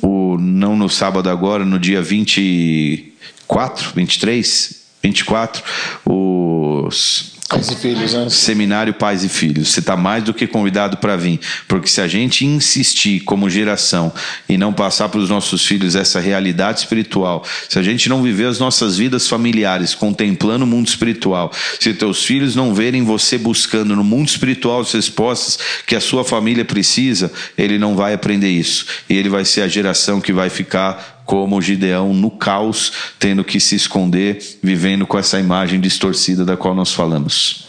[0.07, 5.63] o não no sábado agora, no dia 24, 23, 24,
[6.07, 8.29] os Pais e filhos, né?
[8.31, 9.69] Seminário Pais e Filhos.
[9.69, 11.39] Você está mais do que convidado para vir.
[11.69, 14.11] Porque se a gente insistir como geração
[14.49, 18.47] e não passar para os nossos filhos essa realidade espiritual, se a gente não viver
[18.47, 23.95] as nossas vidas familiares contemplando o mundo espiritual, se teus filhos não verem você buscando
[23.95, 28.87] no mundo espiritual as respostas que a sua família precisa, ele não vai aprender isso.
[29.11, 33.59] E ele vai ser a geração que vai ficar como Gideão no caos, tendo que
[33.61, 37.67] se esconder, vivendo com essa imagem distorcida da qual nós falamos.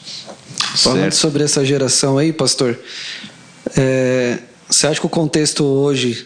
[0.76, 1.16] Falando Certo?
[1.16, 2.78] sobre essa geração aí, pastor,
[3.78, 6.26] é, você acha que o contexto hoje,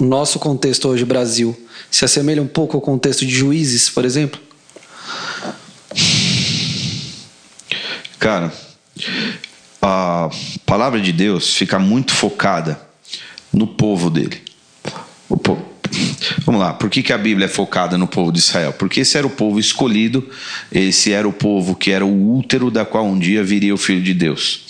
[0.00, 1.58] nosso contexto hoje, Brasil,
[1.90, 4.40] se assemelha um pouco ao contexto de juízes, por exemplo?
[8.18, 8.52] Cara,
[9.80, 10.30] a
[10.64, 12.80] palavra de Deus fica muito focada
[13.52, 14.40] no povo dele.
[15.28, 15.58] O po-
[16.44, 18.72] Vamos lá, por que, que a Bíblia é focada no povo de Israel?
[18.72, 20.28] Porque esse era o povo escolhido,
[20.70, 24.02] esse era o povo que era o útero da qual um dia viria o Filho
[24.02, 24.62] de Deus.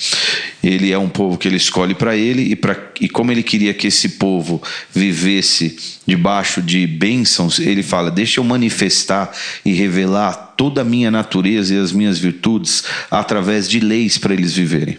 [0.63, 3.75] Ele é um povo que ele escolhe para ele, e, pra, e como ele queria
[3.75, 4.63] que esse povo
[4.95, 5.77] vivesse
[6.07, 9.33] debaixo de bênçãos, ele fala: Deixa eu manifestar
[9.65, 14.53] e revelar toda a minha natureza e as minhas virtudes através de leis para eles
[14.53, 14.99] viverem.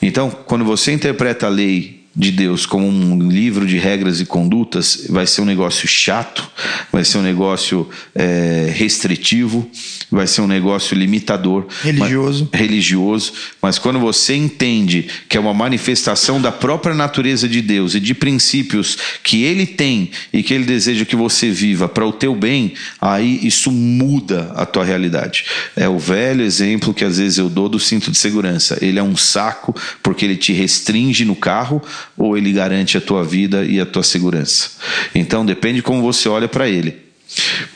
[0.00, 5.06] Então, quando você interpreta a lei de Deus como um livro de regras e condutas,
[5.08, 6.50] vai ser um negócio chato,
[6.90, 9.70] vai ser um negócio é, restritivo,
[10.10, 11.68] vai ser um negócio limitador.
[11.80, 12.48] Religioso.
[12.50, 13.32] Mas, religioso.
[13.62, 18.14] Mas quando você entende que é uma manifestação da própria natureza de Deus e de
[18.14, 22.74] princípios que Ele tem e que Ele deseja que você viva para o teu bem,
[23.00, 25.44] aí isso muda a tua realidade.
[25.76, 28.76] É o velho exemplo que às vezes eu dou do cinto de segurança.
[28.82, 31.80] Ele é um saco porque ele te restringe no carro
[32.16, 34.70] ou ele garante a tua vida e a tua segurança.
[35.14, 36.96] Então depende como você olha para ele.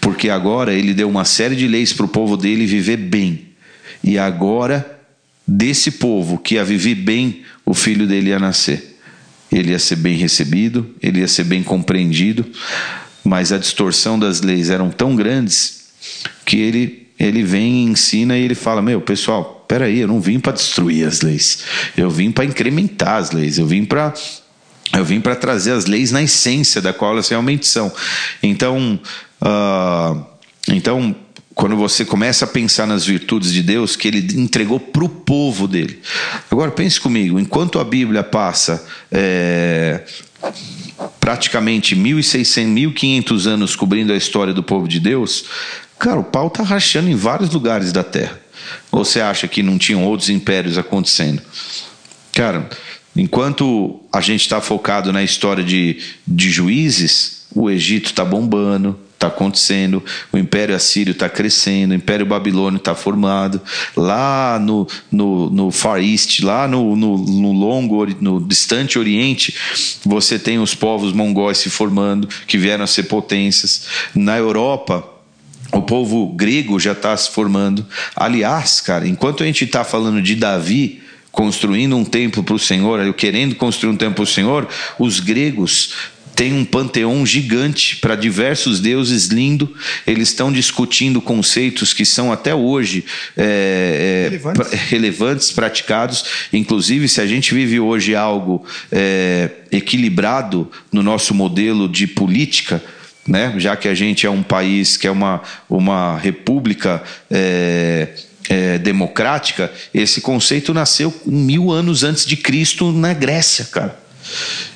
[0.00, 3.48] Porque agora ele deu uma série de leis para o povo dele viver bem.
[4.02, 5.00] E agora,
[5.46, 8.98] desse povo que ia viver bem, o filho dele ia nascer.
[9.50, 12.46] Ele ia ser bem recebido, ele ia ser bem compreendido,
[13.22, 15.90] mas a distorção das leis eram tão grandes
[16.44, 20.38] que ele, ele vem e ensina e ele fala: Meu, pessoal, peraí, eu não vim
[20.38, 21.60] para destruir as leis,
[21.96, 24.12] eu vim para incrementar as leis, eu vim para
[24.92, 27.90] eu vim para trazer as leis na essência da qual elas realmente são.
[28.42, 29.00] Então,
[29.40, 30.22] uh,
[30.68, 31.16] então
[31.54, 35.66] quando você começa a pensar nas virtudes de Deus que Ele entregou para o povo
[35.66, 36.02] dele.
[36.50, 40.02] Agora pense comigo, enquanto a Bíblia passa é,
[41.18, 45.46] praticamente 1.600, 1.500 anos cobrindo a história do povo de Deus,
[45.98, 48.41] cara, o pau está rachando em vários lugares da Terra.
[48.90, 51.42] Ou você acha que não tinham outros impérios acontecendo?
[52.32, 52.68] Cara,
[53.14, 59.28] enquanto a gente está focado na história de, de juízes, o Egito está bombando, está
[59.28, 63.60] acontecendo, o Império Assírio está crescendo, o Império Babilônio está formado,
[63.96, 69.54] lá no, no, no Far East, lá no, no, no longo, no distante Oriente,
[70.04, 73.86] você tem os povos mongóis se formando, que vieram a ser potências.
[74.14, 75.11] Na Europa,
[75.72, 77.86] o povo grego já está se formando.
[78.14, 81.00] Aliás, cara, enquanto a gente está falando de Davi
[81.30, 84.68] construindo um templo para o Senhor, querendo construir um templo para o Senhor,
[84.98, 85.94] os gregos
[86.34, 89.74] têm um panteão gigante para diversos deuses lindo.
[90.06, 93.04] Eles estão discutindo conceitos que são até hoje
[93.36, 94.68] é, é, Relevantes.
[94.68, 96.24] pra- relevantes, praticados.
[96.52, 102.82] Inclusive, se a gente vive hoje algo é, equilibrado no nosso modelo de política,
[103.26, 103.54] né?
[103.58, 108.08] já que a gente é um país que é uma, uma república é,
[108.48, 114.00] é, democrática, esse conceito nasceu mil anos antes de Cristo na Grécia, cara.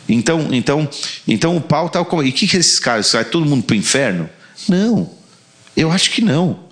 [0.09, 0.88] Então, então,
[1.26, 2.01] então o pau tá.
[2.01, 3.12] E o que, que esses caras?
[3.12, 4.28] Vai todo mundo para o inferno?
[4.68, 5.11] Não,
[5.76, 6.65] eu acho que não.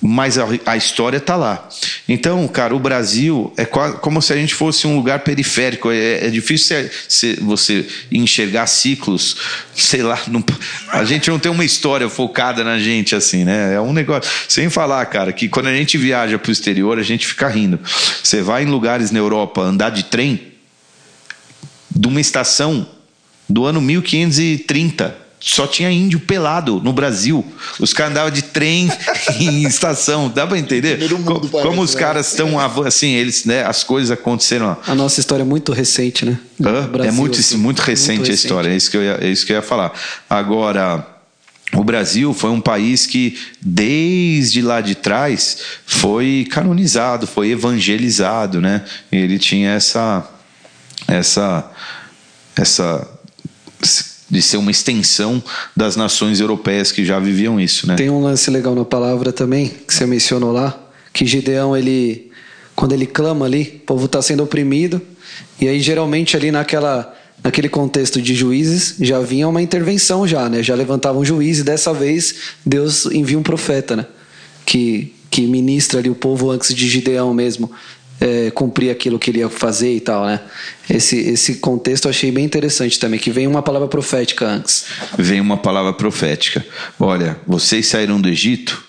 [0.00, 1.66] Mas a, a história está lá.
[2.06, 5.90] Então, cara, o Brasil é qua- como se a gente fosse um lugar periférico.
[5.90, 6.76] É, é difícil
[7.08, 9.36] você- você enxergar ciclos,
[9.74, 10.20] sei lá.
[10.28, 10.44] não-
[10.90, 13.74] a gente não tem uma história focada na gente assim, né?
[13.74, 14.30] É um negócio.
[14.48, 17.80] Sem falar, cara, que quando a gente viaja para o exterior, a gente fica rindo.
[18.22, 20.52] Você vai em lugares na Europa andar de trem,
[21.90, 22.86] de uma estação
[23.48, 25.16] do ano 1530.
[25.38, 27.44] Só tinha índio pelado no Brasil.
[27.78, 28.90] Os caras andavam de trem
[29.38, 30.28] em estação.
[30.28, 30.98] Dá pra entender?
[31.24, 32.00] Co- parece, Como os né?
[32.00, 34.76] caras estão assim, eles, né, as coisas aconteceram.
[34.86, 36.38] A nossa história é muito recente, né?
[36.60, 36.82] Hã?
[36.82, 37.56] Do Brasil, é muito, assim.
[37.58, 39.62] muito recente Muito a história, é isso, que eu ia, é isso que eu ia
[39.62, 39.92] falar.
[40.28, 41.06] Agora,
[41.74, 48.84] o Brasil foi um país que, desde lá de trás, foi canonizado, foi evangelizado, né?
[49.12, 50.26] Ele tinha essa.
[51.06, 51.70] essa.
[52.56, 53.06] essa
[54.28, 55.42] de ser uma extensão
[55.74, 57.94] das nações europeias que já viviam isso, né?
[57.94, 60.78] Tem um lance legal na palavra também, que você mencionou lá,
[61.12, 62.30] que Gideão ele
[62.74, 65.00] quando ele clama ali, o povo está sendo oprimido
[65.58, 70.62] e aí geralmente ali naquela naquele contexto de juízes já vinha uma intervenção já, né?
[70.62, 74.06] Já levantavam um juiz e dessa vez Deus envia um profeta, né?
[74.64, 77.70] Que que ministra ali o povo antes de Gideão mesmo
[78.20, 80.40] é, cumprir aquilo que ele ia fazer e tal, né?
[80.88, 84.86] Esse, esse contexto eu achei bem interessante também, que vem uma palavra profética antes.
[85.18, 86.64] Vem uma palavra profética.
[86.98, 88.85] Olha, vocês saíram do Egito,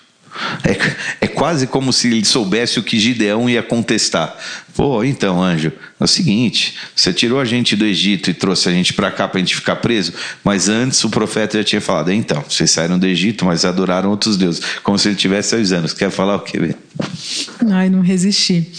[0.64, 4.36] é, é quase como se ele soubesse o que Gideão ia contestar.
[4.74, 8.72] Pô, então, anjo, é o seguinte: você tirou a gente do Egito e trouxe a
[8.72, 10.12] gente para cá para a gente ficar preso,
[10.44, 14.36] mas antes o profeta já tinha falado: então, vocês saíram do Egito, mas adoraram outros
[14.36, 15.92] deuses, como se ele tivesse seis anos.
[15.92, 16.74] Quer falar o quê?
[17.70, 18.70] Ai, não resisti.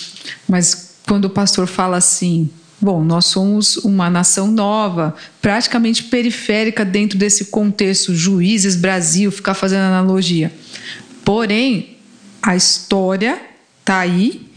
[0.48, 2.50] Mas quando o pastor fala assim,
[2.82, 9.82] Bom, nós somos uma nação nova, praticamente periférica dentro desse contexto, juízes, Brasil, ficar fazendo
[9.82, 10.50] analogia.
[11.30, 11.98] Porém,
[12.42, 13.40] a história
[13.82, 14.50] está aí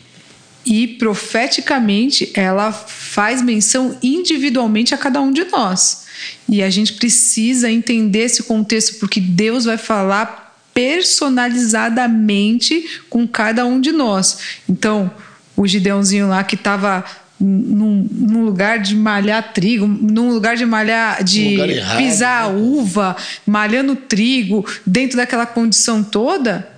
[0.65, 6.07] e profeticamente ela faz menção individualmente a cada um de nós.
[6.49, 13.79] E a gente precisa entender esse contexto porque Deus vai falar personalizadamente com cada um
[13.79, 14.39] de nós.
[14.67, 15.11] Então,
[15.55, 17.05] o Gideãozinho lá que estava
[17.43, 22.61] num, num, lugar de malhar trigo, num lugar de malhar, de errado, pisar né?
[22.61, 26.69] uva, malhando trigo, dentro daquela condição toda,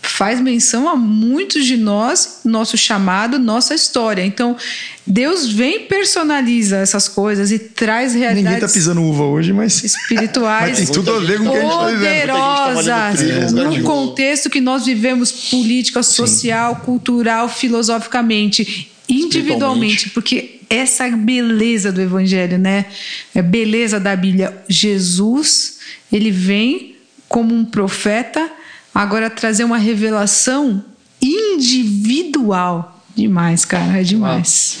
[0.00, 4.24] faz menção a muitos de nós, nosso chamado, nossa história.
[4.24, 4.56] Então,
[5.04, 8.44] Deus vem personaliza essas coisas e traz realidades.
[8.44, 10.78] Ninguém está pisando uva hoje, mas espirituais.
[10.78, 12.32] mas tem tudo a ver com o que a gente está vivendo.
[12.74, 16.80] Poderosas, no contexto que nós vivemos política, social, Sim.
[16.82, 22.86] cultural, filosoficamente individualmente, porque essa é a beleza do evangelho, né?
[23.34, 24.56] É a beleza da Bíblia.
[24.68, 25.78] Jesus,
[26.12, 26.96] ele vem
[27.28, 28.50] como um profeta,
[28.94, 30.84] agora trazer uma revelação
[31.20, 33.02] individual.
[33.14, 34.78] Demais, cara, é demais.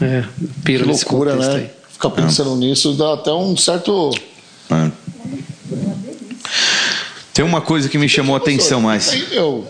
[0.00, 0.24] É,
[0.64, 1.54] que loucura, né?
[1.54, 1.70] Aí.
[1.92, 4.10] Ficar pensando nisso dá até um certo.
[4.70, 4.90] É.
[7.34, 9.30] Tem uma coisa que me chamou a atenção mais.
[9.30, 9.66] Eu,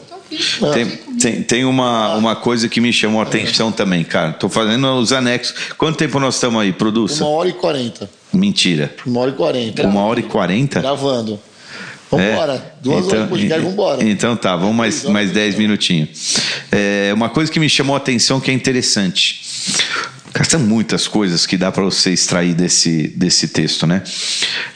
[0.72, 0.86] tem,
[1.18, 4.32] tem, tem uma, uma coisa que me chamou a atenção também, cara.
[4.32, 5.54] Tô fazendo os anexos.
[5.76, 7.28] Quanto tempo nós estamos aí, produção?
[7.28, 8.10] Uma hora e quarenta.
[8.32, 8.94] Mentira.
[9.04, 9.86] Uma hora e quarenta.
[9.86, 10.80] Uma hora e quarenta?
[10.80, 11.40] Gravando.
[12.10, 12.54] Vambora.
[12.54, 14.04] É, Duas então, horas de podcast, vambora.
[14.04, 16.36] Então tá, vamos mais, mais dez minutinhos.
[16.72, 19.42] É, uma coisa que me chamou a atenção que é interessante.
[20.32, 24.02] Cara, são muitas coisas que dá para você extrair desse, desse texto, né?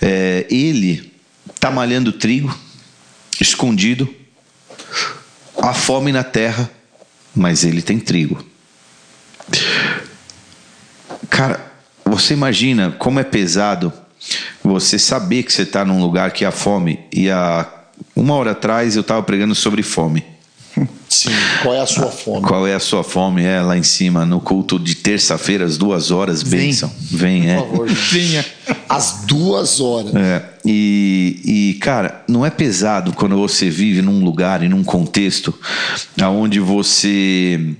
[0.00, 1.12] É, ele
[1.58, 2.56] tá malhando trigo,
[3.40, 4.08] escondido,
[5.64, 6.70] Há fome na terra,
[7.34, 8.44] mas ele tem trigo.
[11.30, 11.72] Cara,
[12.04, 13.90] você imagina como é pesado
[14.62, 17.66] você saber que você está num lugar que há fome e há
[18.14, 20.33] uma hora atrás eu estava pregando sobre fome.
[21.08, 21.30] Sim,
[21.62, 22.42] qual é a sua fome?
[22.46, 23.44] Qual é a sua fome?
[23.44, 26.90] É lá em cima, no culto de terça-feira, às duas horas, bênção.
[26.98, 27.56] Vem, Vem é.
[27.56, 28.44] Favor, Venha.
[28.88, 30.14] Às duas horas.
[30.14, 30.42] É.
[30.64, 35.54] E, e, cara, não é pesado quando você vive num lugar e num contexto
[36.20, 37.74] onde você.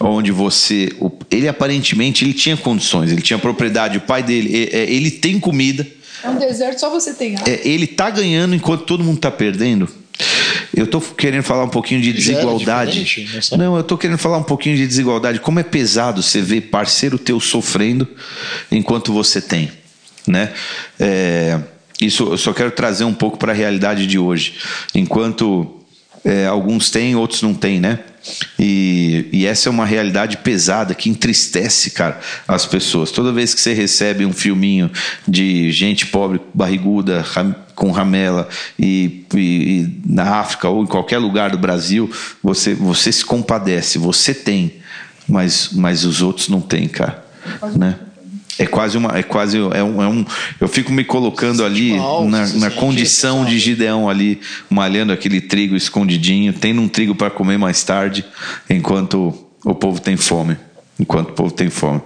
[0.00, 0.92] onde você.
[1.30, 5.86] Ele aparentemente ele tinha condições, ele tinha propriedade, o pai dele, é, ele tem comida.
[6.22, 7.48] É um deserto, só você tem água.
[7.48, 9.88] É, ele tá ganhando enquanto todo mundo tá perdendo.
[10.74, 13.28] Eu estou querendo falar um pouquinho de desigualdade.
[13.58, 15.40] Não, eu estou querendo falar um pouquinho de desigualdade.
[15.40, 18.06] Como é pesado você ver parceiro teu sofrendo
[18.70, 19.70] enquanto você tem,
[20.26, 20.52] né?
[20.98, 21.58] É,
[22.00, 24.54] isso eu só quero trazer um pouco para a realidade de hoje.
[24.94, 25.79] Enquanto
[26.24, 28.00] é, alguns têm, outros não têm, né?
[28.58, 33.10] E, e, essa é uma realidade pesada que entristece, cara, as pessoas.
[33.10, 34.90] Toda vez que você recebe um filminho
[35.26, 37.24] de gente pobre, barriguda,
[37.74, 38.46] com ramela
[38.78, 42.10] e, e, e, na África ou em qualquer lugar do Brasil,
[42.42, 44.74] você, você se compadece, você tem,
[45.26, 47.24] mas, mas os outros não têm, cara,
[47.74, 47.98] né?
[48.60, 50.24] É quase uma, é quase é um, é um
[50.60, 51.96] eu fico me colocando ali
[52.28, 54.38] na, na condição de Gideão ali
[54.68, 58.22] malhando aquele trigo escondidinho, tendo um trigo para comer mais tarde,
[58.68, 59.34] enquanto
[59.64, 60.58] o povo tem fome
[60.98, 62.02] enquanto o povo tem fome.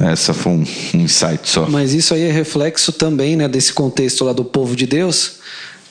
[0.00, 0.64] Essa foi um,
[0.94, 1.66] um insight só.
[1.68, 5.40] Mas isso aí é reflexo também né, desse contexto lá do povo de Deus,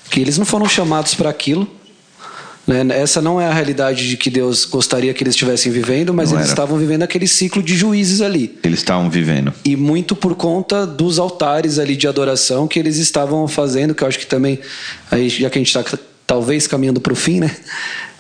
[0.10, 1.70] que eles não foram chamados para aquilo.
[2.68, 2.86] Né?
[3.00, 6.38] Essa não é a realidade de que Deus gostaria que eles estivessem vivendo, mas não
[6.38, 6.54] eles era.
[6.54, 8.58] estavam vivendo aquele ciclo de juízes ali.
[8.64, 9.54] Eles estavam vivendo.
[9.64, 14.08] E muito por conta dos altares ali de adoração que eles estavam fazendo, que eu
[14.08, 14.60] acho que também,
[15.12, 17.56] aí, já que a gente está talvez caminhando para o fim, né?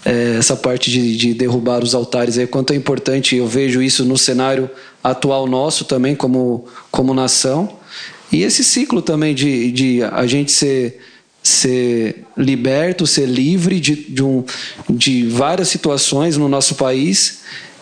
[0.06, 4.06] é, essa parte de, de, derrubar os altares aí, quanto é importante, eu vejo isso
[4.06, 4.70] no cenário
[5.04, 7.78] atual nosso também, como, como nação.
[8.32, 11.00] E esse ciclo também de, de a gente ser,
[11.48, 14.44] ser liberto, ser livre de, de, um,
[14.90, 17.42] de várias situações no nosso país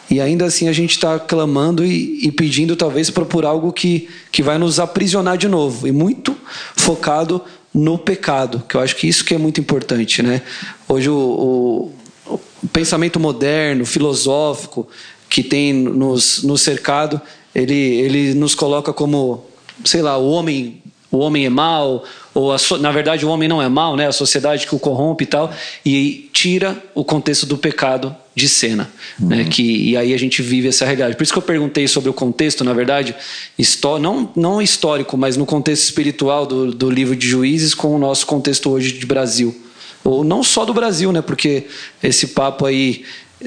[0.09, 4.43] e ainda assim a gente está clamando e, e, pedindo talvez por algo que, que
[4.43, 6.35] vai nos aprisionar de novo e muito
[6.75, 7.41] focado
[7.73, 10.41] no pecado, que eu acho que isso que é muito importante, né?
[10.87, 11.91] Hoje o,
[12.27, 14.87] o, o pensamento moderno, filosófico
[15.29, 17.19] que tem nos, nos cercado,
[17.55, 19.45] ele, ele nos coloca como,
[19.85, 20.82] sei lá, o homem
[21.13, 22.03] o homem é mau,
[22.33, 24.07] ou a, na verdade o homem não é mau, né?
[24.07, 25.53] A sociedade que o corrompe e tal,
[25.85, 28.89] e tira o contexto do pecado de cena,
[29.21, 29.27] uhum.
[29.27, 29.43] né?
[29.43, 31.15] Que e aí a gente vive essa realidade.
[31.15, 33.15] Por isso que eu perguntei sobre o contexto, na verdade,
[33.59, 37.99] histó não não histórico, mas no contexto espiritual do, do livro de Juízes com o
[37.99, 39.55] nosso contexto hoje de Brasil,
[40.03, 41.21] ou não só do Brasil, né?
[41.21, 41.67] Porque
[42.01, 43.05] esse papo aí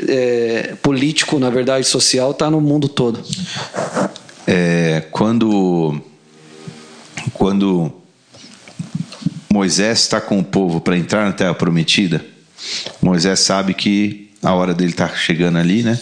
[0.08, 3.20] é, político, na verdade, social, está no mundo todo.
[4.46, 6.00] É, quando
[7.32, 7.92] quando
[9.52, 12.24] Moisés está com o povo para entrar na Terra Prometida,
[13.00, 15.98] Moisés sabe que a hora dele está chegando ali, né?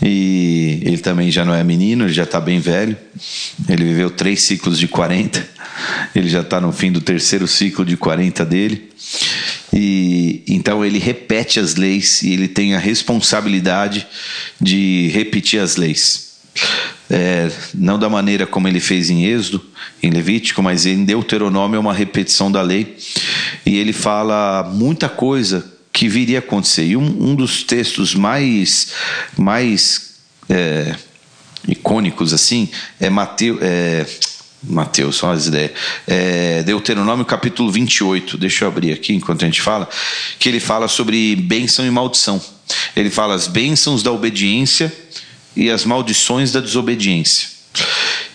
[0.00, 2.96] E ele também já não é menino, ele já está bem velho.
[3.68, 5.46] Ele viveu três ciclos de 40.
[6.14, 8.90] Ele já está no fim do terceiro ciclo de 40 dele.
[9.72, 14.06] E então ele repete as leis e ele tem a responsabilidade
[14.60, 16.27] de repetir as leis.
[17.10, 19.64] É, não da maneira como ele fez em Êxodo,
[20.02, 22.96] em Levítico, mas em Deuteronômio é uma repetição da lei.
[23.64, 26.84] E ele fala muita coisa que viria a acontecer.
[26.84, 28.92] E um, um dos textos mais,
[29.36, 30.14] mais
[30.48, 30.94] é,
[31.66, 32.68] icônicos assim
[33.00, 33.58] é Mateus.
[33.62, 34.06] É,
[34.62, 35.70] Mateus, só as ideias.
[36.06, 39.88] É, Deuteronômio capítulo 28, deixa eu abrir aqui enquanto a gente fala,
[40.38, 42.40] que ele fala sobre bênção e maldição.
[42.96, 44.92] Ele fala as bênçãos da obediência
[45.58, 47.48] e as maldições da desobediência.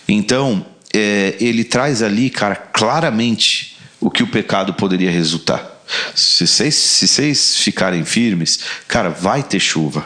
[0.07, 5.82] Então, é, ele traz ali, cara, claramente o que o pecado poderia resultar.
[6.13, 8.59] Se vocês, se vocês ficarem firmes,
[8.89, 10.05] cara, vai ter chuva,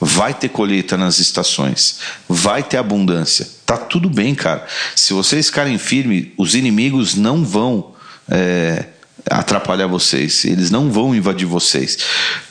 [0.00, 3.48] vai ter colheita nas estações, vai ter abundância.
[3.64, 4.66] Tá tudo bem, cara.
[4.96, 7.94] Se vocês ficarem firmes, os inimigos não vão.
[8.28, 8.84] É,
[9.30, 11.98] atrapalhar vocês, eles não vão invadir vocês.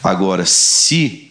[0.03, 1.26] Agora, se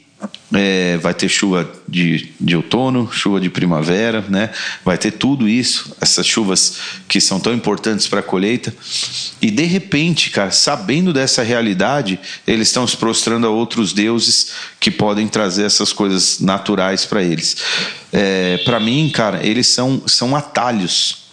[0.54, 4.50] é, vai ter chuva de, de outono, chuva de primavera, né?
[4.84, 6.76] vai ter tudo isso, essas chuvas
[7.08, 8.74] que são tão importantes para a colheita.
[9.42, 14.90] E de repente, cara, sabendo dessa realidade, eles estão se prostrando a outros deuses que
[14.90, 17.56] podem trazer essas coisas naturais para eles.
[18.12, 21.25] É, para mim, cara, eles são, são atalhos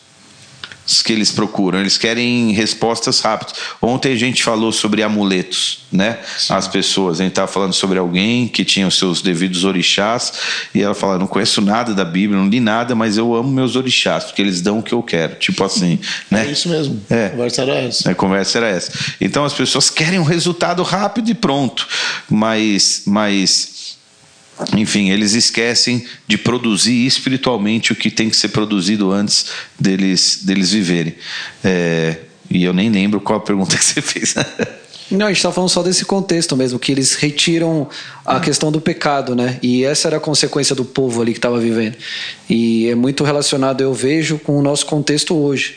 [1.03, 1.79] que eles procuram.
[1.79, 3.55] Eles querem respostas rápidas.
[3.81, 6.19] Ontem a gente falou sobre amuletos, né?
[6.37, 6.53] Sim.
[6.53, 7.19] As pessoas.
[7.19, 10.33] A gente estava falando sobre alguém que tinha os seus devidos orixás
[10.73, 13.75] e ela fala: Não conheço nada da Bíblia, não li nada, mas eu amo meus
[13.75, 15.35] orixás, porque eles dão o que eu quero.
[15.35, 16.45] Tipo assim, né?
[16.47, 17.01] É isso mesmo.
[17.09, 17.27] É.
[17.27, 18.11] A conversa era essa.
[18.11, 18.91] A conversa era essa.
[19.21, 21.87] Então as pessoas querem um resultado rápido e pronto.
[22.29, 23.03] Mas.
[23.05, 23.82] mas
[24.77, 29.47] enfim, eles esquecem de produzir espiritualmente o que tem que ser produzido antes
[29.79, 31.15] deles, deles viverem.
[31.63, 32.17] É,
[32.49, 34.35] e eu nem lembro qual a pergunta que você fez.
[35.11, 37.87] Não, a gente está falando só desse contexto mesmo, que eles retiram
[38.25, 39.59] a questão do pecado, né?
[39.61, 41.95] E essa era a consequência do povo ali que estava vivendo.
[42.49, 45.75] E é muito relacionado, eu vejo, com o nosso contexto hoje.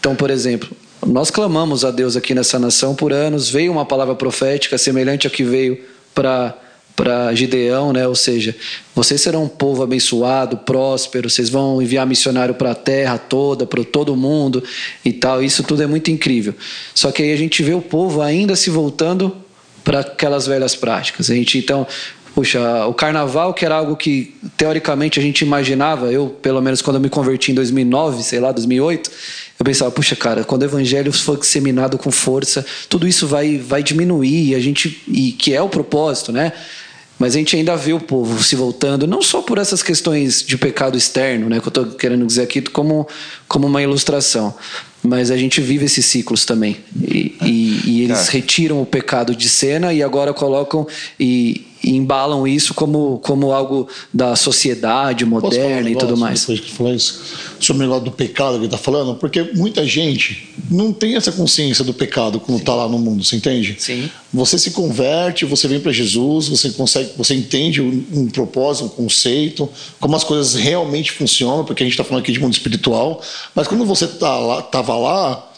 [0.00, 0.68] Então, por exemplo,
[1.06, 5.30] nós clamamos a Deus aqui nessa nação por anos, veio uma palavra profética semelhante a
[5.30, 5.78] que veio
[6.14, 6.56] para
[6.98, 8.08] para Gideão, né?
[8.08, 8.56] Ou seja,
[8.92, 13.84] vocês serão um povo abençoado, próspero, vocês vão enviar missionário para a terra toda, para
[13.84, 14.64] todo mundo
[15.04, 15.40] e tal.
[15.40, 16.52] Isso tudo é muito incrível.
[16.92, 19.36] Só que aí a gente vê o povo ainda se voltando
[19.84, 21.30] para aquelas velhas práticas.
[21.30, 21.86] A gente então
[22.34, 26.94] Puxa, o carnaval, que era algo que teoricamente a gente imaginava, eu, pelo menos quando
[26.94, 29.10] eu me converti em 2009, sei lá, 2008,
[29.58, 33.82] eu pensava, puxa, cara, quando o evangelho for disseminado com força, tudo isso vai, vai
[33.82, 36.52] diminuir, a gente, e que é o propósito, né?
[37.18, 40.56] Mas a gente ainda vê o povo se voltando, não só por essas questões de
[40.56, 43.08] pecado externo, né, que eu estou querendo dizer aqui como,
[43.48, 44.54] como uma ilustração,
[45.08, 46.76] mas a gente vive esses ciclos também.
[47.02, 50.86] E, e, e eles retiram o pecado de cena e agora colocam
[51.18, 56.40] e, e embalam isso como, como algo da sociedade moderna um e tudo mais.
[56.40, 57.22] Depois que falou isso,
[57.60, 61.32] sobre o negócio do pecado que ele está falando, porque muita gente não tem essa
[61.32, 63.76] consciência do pecado quando está lá no mundo, você entende?
[63.78, 64.10] Sim.
[64.32, 68.88] Você se converte, você vem para Jesus, você consegue, você entende um, um, propósito, um
[68.88, 73.22] conceito, como as coisas realmente funcionam, porque a gente está falando aqui de mundo espiritual,
[73.54, 75.48] mas quando você tá lá, tava lá,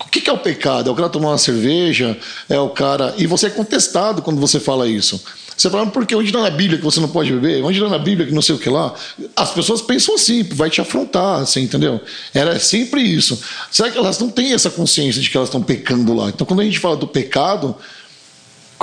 [0.00, 0.88] o que, que é o pecado?
[0.88, 2.18] É o cara tomar uma cerveja?
[2.48, 3.14] É o cara.
[3.18, 5.22] E você é contestado quando você fala isso.
[5.56, 7.62] Você fala, por que onde está na Bíblia que você não pode beber?
[7.62, 8.94] Onde está na Bíblia que não sei o que lá?
[9.36, 12.00] As pessoas pensam assim, vai te afrontar, assim, entendeu?
[12.32, 13.38] Era sempre isso.
[13.70, 16.30] Será que elas não têm essa consciência de que elas estão pecando lá?
[16.30, 17.76] Então, quando a gente fala do pecado,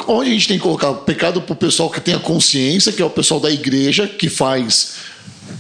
[0.08, 2.92] onde a gente tem que colocar o pecado para o pessoal que tem a consciência,
[2.92, 4.98] que é o pessoal da igreja, que faz,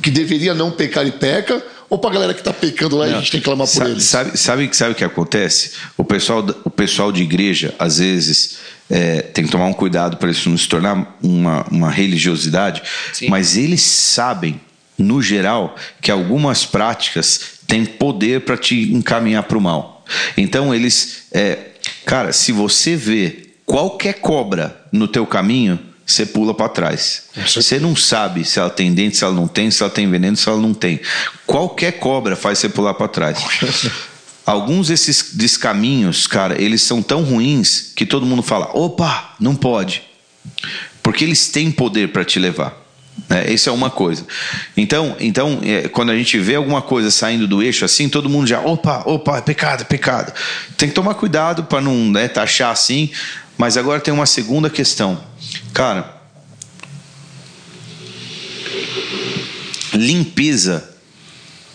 [0.03, 3.13] que deveria não pecar e peca, ou para a galera que está pecando lá e
[3.13, 4.03] a gente tem que clamar por sabe, eles?
[4.03, 5.71] Sabe, sabe, sabe o que acontece?
[5.97, 8.57] O pessoal, o pessoal de igreja, às vezes,
[8.89, 12.83] é, tem que tomar um cuidado para isso não se tornar uma, uma religiosidade,
[13.13, 13.29] Sim.
[13.29, 14.59] mas eles sabem,
[14.97, 20.05] no geral, que algumas práticas têm poder para te encaminhar para o mal.
[20.35, 21.27] Então, eles.
[21.31, 21.57] É,
[22.05, 27.23] cara, se você vê qualquer cobra no teu caminho, você pula para trás.
[27.53, 30.37] Você não sabe se ela tem dente, se ela não tem, se ela tem veneno,
[30.37, 31.01] se ela não tem.
[31.45, 33.37] Qualquer cobra faz você pular para trás.
[34.45, 40.01] Alguns desses, caminhos, cara, eles são tão ruins que todo mundo fala: opa, não pode.
[41.03, 42.85] Porque eles têm poder para te levar.
[43.29, 44.25] É, isso é uma coisa.
[44.77, 48.47] Então, então é, quando a gente vê alguma coisa saindo do eixo assim, todo mundo
[48.47, 50.31] já, opa, opa, é pecado, é pecado.
[50.77, 53.11] Tem que tomar cuidado para não né, taxar assim.
[53.57, 55.19] Mas agora tem uma segunda questão.
[55.77, 56.11] Cara,
[59.93, 60.89] limpeza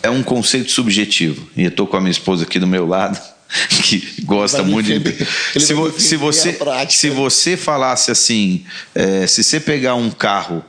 [0.02, 1.48] é um conceito subjetivo.
[1.56, 3.16] E eu estou com a minha esposa aqui do meu lado,
[3.84, 5.60] que gosta muito de.
[5.60, 10.64] Se, vo- se você, se você falasse assim, é, se você pegar um carro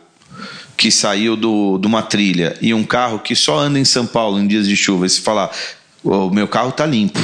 [0.78, 4.40] que saiu do, de uma trilha e um carro que só anda em São Paulo
[4.40, 5.50] em dias de chuva, e se falar,
[6.04, 7.20] o meu carro está limpo.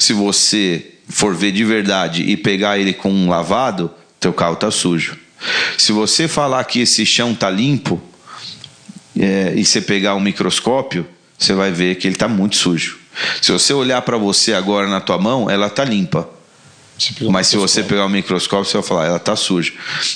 [0.00, 4.70] Se você for ver de verdade e pegar ele com um lavado, teu carro está
[4.70, 5.16] sujo.
[5.76, 8.02] Se você falar que esse chão está limpo
[9.16, 11.06] é, e você pegar um microscópio,
[11.38, 12.98] você vai ver que ele está muito sujo.
[13.40, 16.28] Se você olhar para você agora na tua mão, ela está limpa.
[17.30, 19.72] Mas se você pegar o microscópio, você vai falar, ela está suja.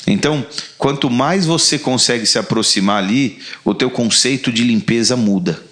[0.07, 0.45] Então,
[0.77, 5.63] quanto mais você consegue se aproximar ali, o teu conceito de limpeza muda,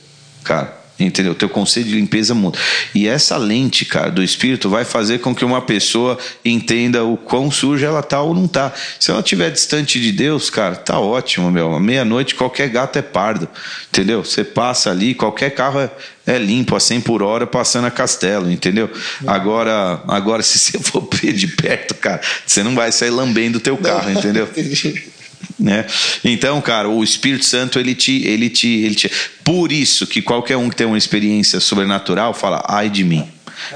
[0.44, 0.79] cara.
[1.00, 1.32] Entendeu?
[1.32, 2.58] O teu conceito de limpeza muda.
[2.94, 7.50] E essa lente, cara, do espírito vai fazer com que uma pessoa entenda o quão
[7.50, 8.72] suja ela tá ou não tá.
[8.98, 11.78] Se ela estiver distante de Deus, cara, tá ótimo, meu.
[11.80, 13.48] Meia-noite qualquer gato é pardo.
[13.88, 14.24] Entendeu?
[14.24, 15.90] Você passa ali, qualquer carro é,
[16.26, 18.90] é limpo, a 100 por hora, passando a castelo, entendeu?
[19.26, 23.60] Agora, agora se você for ver de perto, cara, você não vai sair lambendo o
[23.60, 24.48] teu carro, entendeu?
[25.60, 25.86] né?
[26.24, 29.10] Então, cara, o Espírito Santo ele te, ele te, ele te.
[29.44, 33.24] Por isso que qualquer um que tem uma experiência sobrenatural fala, ai de mim,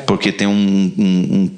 [0.07, 1.51] porque tem um, um,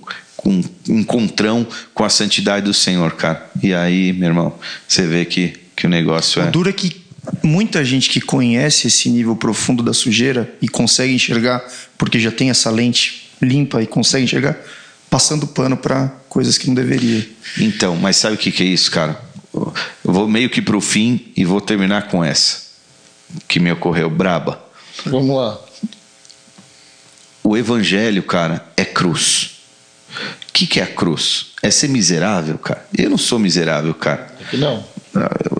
[0.44, 0.50] um,
[0.88, 3.48] um encontrão com a santidade do Senhor, cara.
[3.62, 4.54] E aí, meu irmão,
[4.86, 6.48] você vê que, que o negócio é.
[6.48, 7.04] O duro é que
[7.42, 11.64] muita gente que conhece esse nível profundo da sujeira e consegue enxergar,
[11.96, 14.56] porque já tem essa lente limpa e consegue enxergar,
[15.10, 17.26] passando pano para coisas que não deveria.
[17.58, 19.25] Então, mas sabe o que, que é isso, cara?
[19.56, 22.66] Eu vou meio que pro fim e vou terminar com essa
[23.48, 24.62] que me ocorreu braba.
[25.04, 25.58] Vamos lá.
[27.42, 29.60] O evangelho, cara, é cruz.
[30.48, 31.52] O que, que é a cruz?
[31.62, 32.86] É ser miserável, cara.
[32.96, 34.34] Eu não sou miserável, cara.
[34.52, 34.84] Não.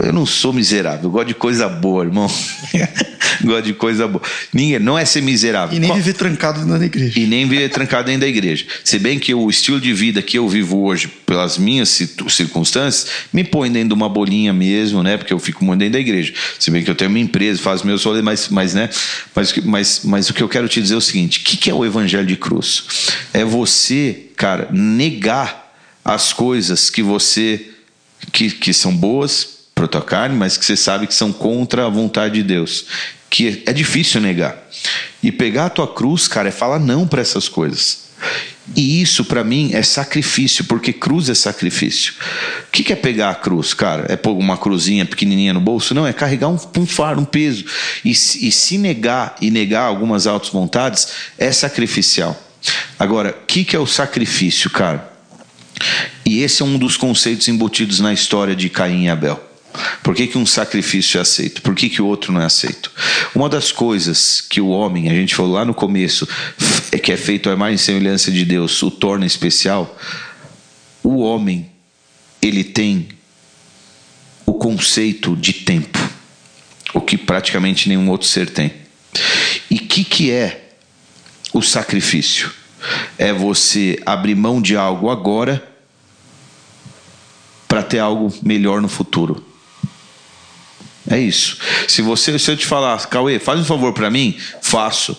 [0.05, 1.05] Eu não sou miserável.
[1.05, 2.27] Eu gosto de coisa boa, irmão.
[3.45, 4.23] gosto de coisa boa.
[4.53, 5.77] Ninguém, não é ser miserável.
[5.77, 7.19] E nem Qual- viver trancado dentro da igreja.
[7.19, 8.67] e nem viver trancado dentro da igreja.
[8.85, 11.89] Se bem que o estilo de vida que eu vivo hoje, pelas minhas
[12.29, 15.17] circunstâncias, me põe dentro de uma bolinha mesmo, né?
[15.17, 16.33] Porque eu fico muito dentro da igreja.
[16.59, 18.89] Se bem que eu tenho uma empresa, faço meus rolês, mas, mas, né?
[19.35, 21.71] Mas, mas, mas o que eu quero te dizer é o seguinte: o que, que
[21.71, 22.85] é o evangelho de cruz?
[23.33, 25.73] É você, cara, negar
[26.05, 27.71] as coisas que você.
[28.37, 31.89] Que, que são boas para tua carne, mas que você sabe que são contra a
[31.89, 32.85] vontade de Deus.
[33.31, 34.57] Que é difícil negar.
[35.23, 38.05] E pegar a tua cruz, cara, é falar não para essas coisas.
[38.75, 42.13] E isso para mim é sacrifício, porque cruz é sacrifício.
[42.69, 44.05] O que que é pegar a cruz, cara?
[44.09, 45.95] É pôr uma cruzinha pequenininha no bolso?
[45.95, 47.65] Não, é carregar um, um fardo, um peso.
[48.05, 51.09] E, se- e se negar e negar algumas altas vontades
[51.39, 52.39] é sacrificial.
[52.99, 55.16] Agora, o que que é o sacrifício, cara?
[56.25, 59.43] E esse é um dos conceitos embutidos na história de Caim e Abel.
[60.03, 61.63] Por que, que um sacrifício é aceito?
[61.63, 62.91] Por que, que o outro não é aceito?
[63.35, 66.27] Uma das coisas que o homem, a gente falou lá no começo,
[66.91, 69.99] é que é feito a e semelhança de Deus, o torna especial.
[71.03, 71.71] O homem,
[72.41, 73.09] ele tem
[74.45, 75.99] o conceito de tempo,
[76.95, 78.73] o que praticamente nenhum outro ser tem.
[79.71, 80.71] E o que, que é
[81.53, 82.51] o sacrifício?
[83.19, 85.63] É você abrir mão de algo agora
[87.69, 89.45] para ter algo melhor no futuro.
[91.09, 91.59] É isso.
[91.87, 95.17] Se você, se eu te falar, Cauê, faz um favor para mim, faço.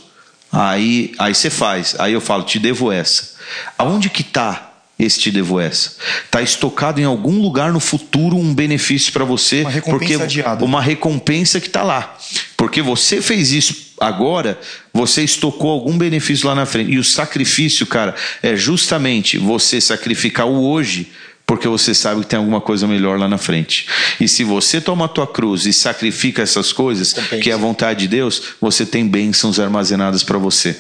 [0.52, 1.96] Aí, aí você faz.
[2.00, 3.36] Aí eu falo, te devo essa.
[3.78, 4.68] Aonde que tá
[5.00, 5.96] este devo essa.
[6.26, 10.66] Está estocado em algum lugar no futuro um benefício para você, Uma recompensa porque adiada.
[10.66, 12.18] uma recompensa que está lá,
[12.56, 14.60] porque você fez isso agora,
[14.94, 16.92] você estocou algum benefício lá na frente.
[16.92, 21.12] E o sacrifício, cara, é justamente você sacrificar o hoje.
[21.46, 23.88] Porque você sabe que tem alguma coisa melhor lá na frente.
[24.20, 27.42] E se você toma a tua cruz e sacrifica essas coisas, Recompensa.
[27.42, 30.76] que é a vontade de Deus, você tem bênçãos armazenadas para você.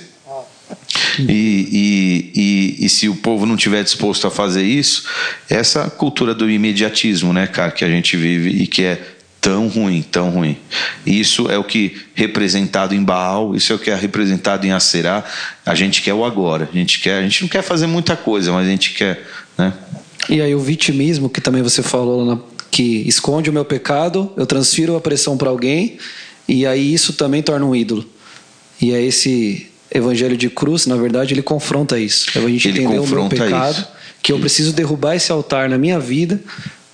[1.19, 1.23] E,
[1.71, 5.05] e, e, e se o povo não tiver disposto a fazer isso,
[5.49, 9.16] essa cultura do imediatismo, né, cara, que a gente vive e que é
[9.47, 10.57] tão ruim, tão ruim.
[11.05, 15.23] Isso é o que representado em Baal, isso é o que é representado em Acerá.
[15.65, 16.67] A gente quer o agora.
[16.69, 19.25] A gente quer, a gente não quer fazer muita coisa, mas a gente quer,
[19.57, 19.71] né?
[20.29, 22.39] E aí o vitimismo, que também você falou, na-
[22.69, 25.97] que esconde o meu pecado, eu transfiro a pressão para alguém,
[26.45, 28.05] e aí isso também torna um ídolo.
[28.81, 32.27] E é esse evangelho de cruz, na verdade, ele confronta isso.
[32.37, 33.87] É a gente Ele entender o meu confronta pecado, isso.
[34.21, 36.41] que eu preciso derrubar esse altar na minha vida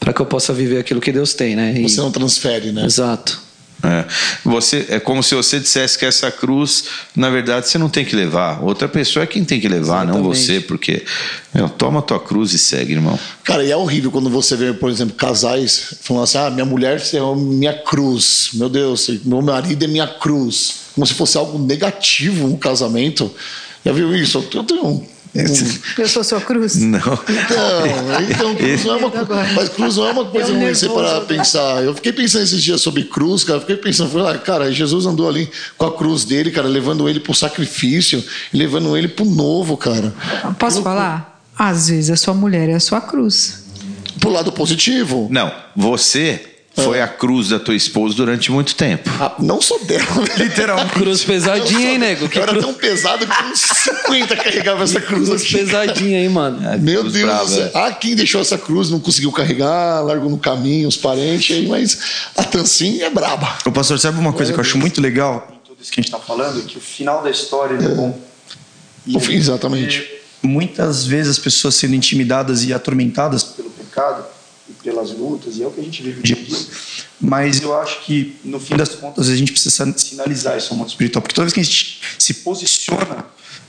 [0.03, 1.73] para que eu possa viver aquilo que Deus tem, né?
[1.79, 2.85] E- Você não transfere, né?
[2.85, 3.41] Exato.
[3.85, 4.05] É,
[4.45, 8.15] você, é como se você dissesse que essa cruz, na verdade, você não tem que
[8.15, 8.63] levar.
[8.63, 10.37] Outra pessoa é quem tem que levar, não Exatamente.
[10.39, 11.05] você, porque
[11.53, 13.19] meu, toma a tua cruz e segue, irmão.
[13.43, 17.01] Cara, e é horrível quando você vê, por exemplo, casais falando assim: ah, minha mulher
[17.13, 18.51] é minha cruz.
[18.53, 20.75] Meu Deus, meu marido é minha cruz.
[20.95, 23.33] Como se fosse algo negativo no casamento.
[23.85, 24.45] Já viu isso?
[24.53, 26.01] Eu tenho um.
[26.01, 26.75] Eu sou sua cruz?
[26.75, 26.99] Não.
[26.99, 29.09] Então, então cruz não é uma,
[29.55, 31.25] mas cruz não é uma coisa ruim você nervoso para agora.
[31.25, 31.83] pensar.
[31.83, 33.59] Eu fiquei pensando esses dias sobre cruz, cara.
[33.59, 37.19] Fiquei pensando, falei, ah, cara, Jesus andou ali com a cruz dele, cara, levando ele
[37.19, 38.23] pro sacrifício,
[38.53, 40.13] levando ele pro novo, cara.
[40.59, 41.41] Posso falar?
[41.57, 43.63] Às vezes a sua mulher é a sua cruz.
[44.19, 45.27] Pro lado positivo.
[45.31, 49.07] Não, você foi a cruz da tua esposa durante muito tempo.
[49.19, 50.35] Ah, não sou dela, né?
[50.45, 50.93] Literalmente.
[50.93, 52.27] Cruz pesadinha, hein, nego?
[52.27, 55.57] Que Eu era cruz, tão pesado que uns 50 carregava essa cruz cruz aqui.
[55.57, 56.59] pesadinha, hein, mano?
[56.79, 57.65] Meu Cruz Deus brava, do céu.
[57.65, 57.71] é.
[57.75, 61.97] Ah, quem deixou essa cruz não conseguiu carregar, largou no caminho, os parentes aí, mas
[62.35, 63.55] a Tancinha é braba.
[63.65, 66.03] O pastor, sabe uma coisa que eu acho muito legal em tudo isso que a
[66.03, 66.61] gente está falando?
[66.63, 68.19] Que o final da história ele é bom.
[69.05, 70.09] E O fim, exatamente.
[70.41, 74.25] muitas vezes as pessoas sendo intimidadas e atormentadas pelo pecado
[74.69, 76.57] e pelas lutas, e é o que a gente vive o dia a dia.
[77.19, 80.89] Mas eu acho que, no fim das contas, a gente precisa sinalizar isso ao mundo
[80.89, 81.21] espiritual.
[81.21, 83.25] Porque toda vez que a gente se posiciona,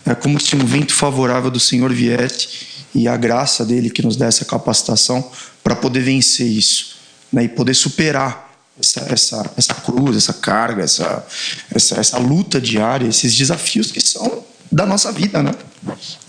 [0.07, 2.49] é como se um vento favorável do Senhor viesse
[2.95, 5.31] e a graça dele que nos dá essa capacitação
[5.63, 6.97] para poder vencer isso
[7.33, 11.27] né, e poder superar essa, essa, essa cruz, essa carga, essa,
[11.75, 15.53] essa, essa luta diária, esses desafios que são da nossa vida, né?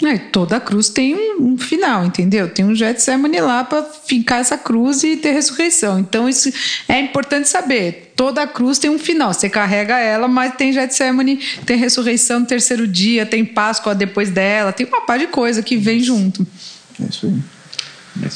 [0.03, 2.49] É, toda cruz tem um, um final, entendeu?
[2.49, 5.99] Tem um Getsemane lá para ficar essa cruz e ter ressurreição.
[5.99, 6.51] Então isso
[6.87, 8.11] é importante saber.
[8.15, 9.33] Toda cruz tem um final.
[9.33, 14.71] Você carrega ela, mas tem Getsemane, tem ressurreição no terceiro dia, tem Páscoa depois dela,
[14.71, 16.45] tem uma par de coisa que vem junto.
[17.01, 17.33] É isso aí.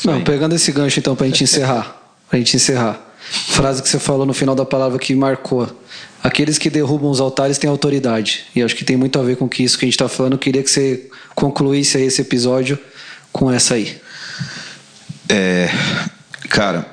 [0.05, 1.95] Não, pegando esse gancho então pra gente encerrar.
[2.29, 2.99] Pra gente encerrar.
[3.29, 5.67] Frase que você falou no final da palavra que marcou.
[6.21, 8.45] Aqueles que derrubam os altares têm autoridade.
[8.55, 10.37] E acho que tem muito a ver com que isso que a gente está falando.
[10.37, 12.77] Queria que você concluísse esse episódio
[13.31, 13.97] com essa aí.
[15.29, 15.69] É,
[16.49, 16.85] cara,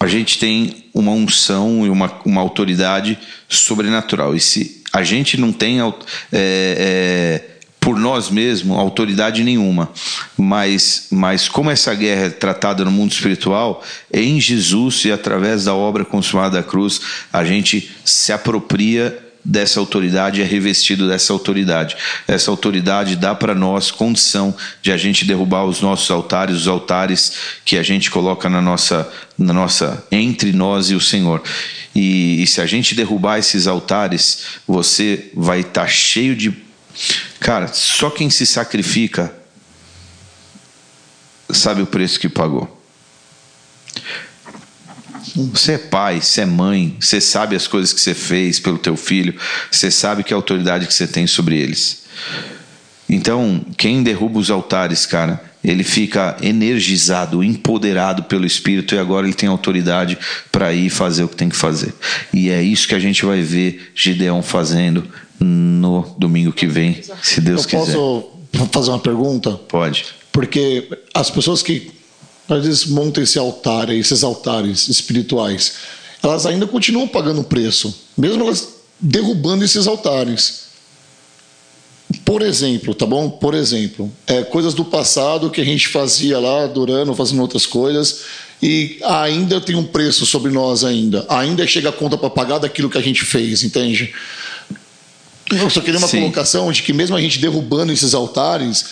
[0.00, 3.18] a gente tem uma unção e uma, uma autoridade
[3.48, 4.34] sobrenatural.
[4.34, 5.84] E se a gente não tem é,
[6.32, 7.50] é,
[7.84, 9.90] por nós mesmos autoridade nenhuma,
[10.38, 15.74] mas, mas como essa guerra é tratada no mundo espiritual, em Jesus e através da
[15.74, 16.98] obra consumada da cruz,
[17.30, 21.96] a gente se apropria dessa autoridade é revestido dessa autoridade.
[22.26, 27.32] Essa autoridade dá para nós condição de a gente derrubar os nossos altares, os altares
[27.62, 29.06] que a gente coloca na nossa,
[29.36, 31.42] na nossa entre nós e o Senhor.
[31.94, 36.63] E, e se a gente derrubar esses altares, você vai estar cheio de
[37.40, 37.68] cara.
[37.68, 39.34] Só quem se sacrifica
[41.50, 42.82] sabe o preço que pagou.
[45.52, 48.96] Você é pai, você é mãe, você sabe as coisas que você fez pelo teu
[48.96, 49.34] filho,
[49.70, 52.04] você sabe que a autoridade que você tem sobre eles.
[53.08, 59.34] Então, quem derruba os altares, cara, ele fica energizado, empoderado pelo Espírito e agora ele
[59.34, 60.18] tem autoridade
[60.52, 61.94] para ir fazer o que tem que fazer.
[62.32, 65.08] E é isso que a gente vai ver Gideão fazendo
[65.40, 67.92] no domingo que vem, se Deus Eu quiser.
[67.92, 68.30] posso
[68.72, 69.52] fazer uma pergunta?
[69.52, 70.06] Pode.
[70.32, 71.90] Porque as pessoas que
[72.48, 75.74] às vezes montam esse altar, esses altares espirituais,
[76.22, 78.68] elas ainda continuam pagando preço, mesmo elas
[79.00, 80.64] derrubando esses altares.
[82.24, 83.28] Por exemplo, tá bom?
[83.28, 88.20] Por exemplo, é, coisas do passado que a gente fazia lá, adorando, fazendo outras coisas,
[88.62, 91.26] e ainda tem um preço sobre nós ainda.
[91.28, 94.12] Ainda chega a conta para pagar daquilo que a gente fez, entende?
[95.50, 96.20] Eu só queria uma Sim.
[96.20, 98.84] colocação de que mesmo a gente derrubando esses altares,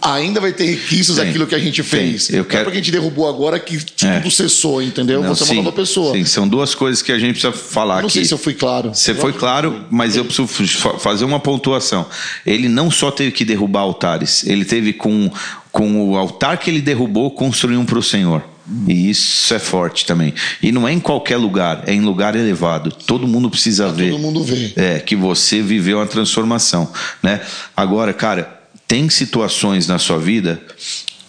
[0.00, 2.28] ainda vai ter requisitos daquilo que a gente fez.
[2.30, 4.20] Eu Não é quero- porque a gente derrubou agora que É.
[4.20, 5.22] tudo cessou, entendeu?
[5.22, 6.12] Não, Você é uma nova pessoa.
[6.14, 8.12] Sim, são duas coisas que a gente precisa falar Não aqui.
[8.18, 8.94] sei se eu fui claro.
[8.94, 10.46] Você foi claro, mas eu preciso
[10.78, 12.06] fa- fazer uma pontuação.
[12.46, 15.30] Ele não só teve que derrubar altares, ele teve com,
[15.72, 18.42] com o altar que ele derrubou, construir um para o Senhor.
[18.86, 20.34] E isso é forte também.
[20.62, 22.90] E não é em qualquer lugar, é em lugar elevado.
[22.90, 24.10] Todo mundo precisa ver.
[24.10, 24.72] Todo mundo vê.
[24.76, 26.90] É, que você viveu uma transformação,
[27.22, 27.40] né?
[27.76, 30.60] Agora, cara, tem situações na sua vida,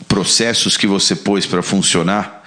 [0.07, 2.44] processos que você pôs para funcionar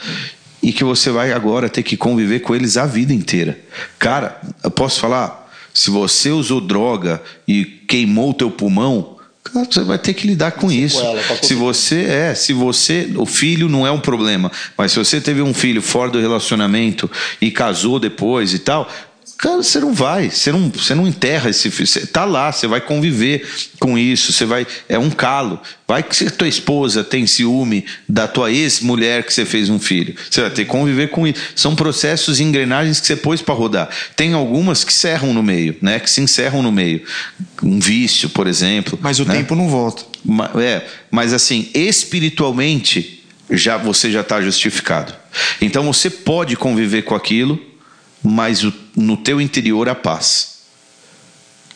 [0.62, 3.58] e que você vai agora ter que conviver com eles a vida inteira.
[3.98, 9.16] Cara, eu posso falar, se você usou droga e queimou o teu pulmão,
[9.52, 11.00] cara, você vai ter que lidar com isso.
[11.00, 15.20] Todo Se você é, se você, o filho não é um problema, mas se você
[15.20, 17.10] teve um filho fora do relacionamento
[17.40, 18.88] e casou depois e tal,
[19.38, 22.66] cara, você não vai, você não, você não enterra esse filho, você tá lá, você
[22.66, 23.46] vai conviver
[23.78, 25.60] com isso, você vai, é um calo.
[25.86, 30.14] Vai que se tua esposa tem ciúme da tua ex-mulher que você fez um filho,
[30.30, 31.40] você vai ter que conviver com isso.
[31.54, 33.88] São processos e engrenagens que você pôs para rodar.
[34.16, 35.98] Tem algumas que serram no meio, né?
[36.00, 37.02] Que se encerram no meio.
[37.62, 38.98] Um vício, por exemplo.
[39.02, 39.34] Mas o né?
[39.34, 40.04] tempo não volta.
[40.60, 45.14] É, mas assim, espiritualmente, já você já está justificado.
[45.60, 47.60] Então você pode conviver com aquilo,
[48.22, 48.64] mas
[48.96, 50.52] no teu interior a paz.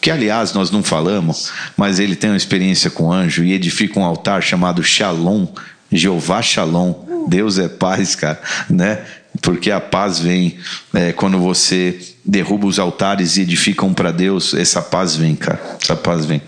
[0.01, 4.05] Que aliás nós não falamos, mas ele tem uma experiência com anjo e edifica um
[4.05, 5.47] altar chamado Shalom,
[5.90, 6.94] Jeová Shalom.
[7.28, 8.40] Deus é paz, cara,
[8.70, 9.05] né?
[9.43, 10.59] Porque a paz vem
[10.94, 15.60] é, quando você derruba os altares e edifica um para Deus, essa paz vem, cara.
[15.82, 16.40] Essa paz vem.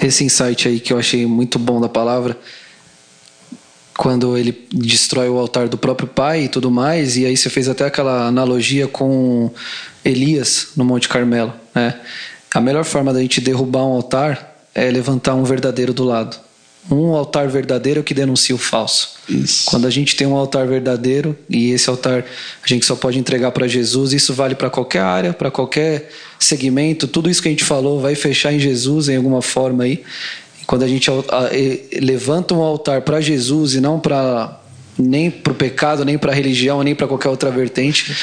[0.00, 2.36] Esse insight aí que eu achei muito bom da palavra,
[3.96, 7.68] quando ele destrói o altar do próprio pai e tudo mais, e aí você fez
[7.68, 9.50] até aquela analogia com
[10.04, 12.00] Elias no Monte Carmelo, né?
[12.52, 16.36] A melhor forma da gente derrubar um altar é levantar um verdadeiro do lado.
[16.90, 19.14] Um altar verdadeiro é que denuncia o falso.
[19.28, 19.64] Isso.
[19.64, 22.24] Quando a gente tem um altar verdadeiro e esse altar
[22.62, 27.08] a gente só pode entregar para Jesus, isso vale para qualquer área, para qualquer segmento,
[27.08, 30.02] tudo isso que a gente falou vai fechar em Jesus em alguma forma aí.
[30.66, 31.10] Quando a gente
[32.00, 34.60] levanta um altar para Jesus e não para
[34.96, 38.16] nem para o pecado, nem para a religião, nem para qualquer outra vertente,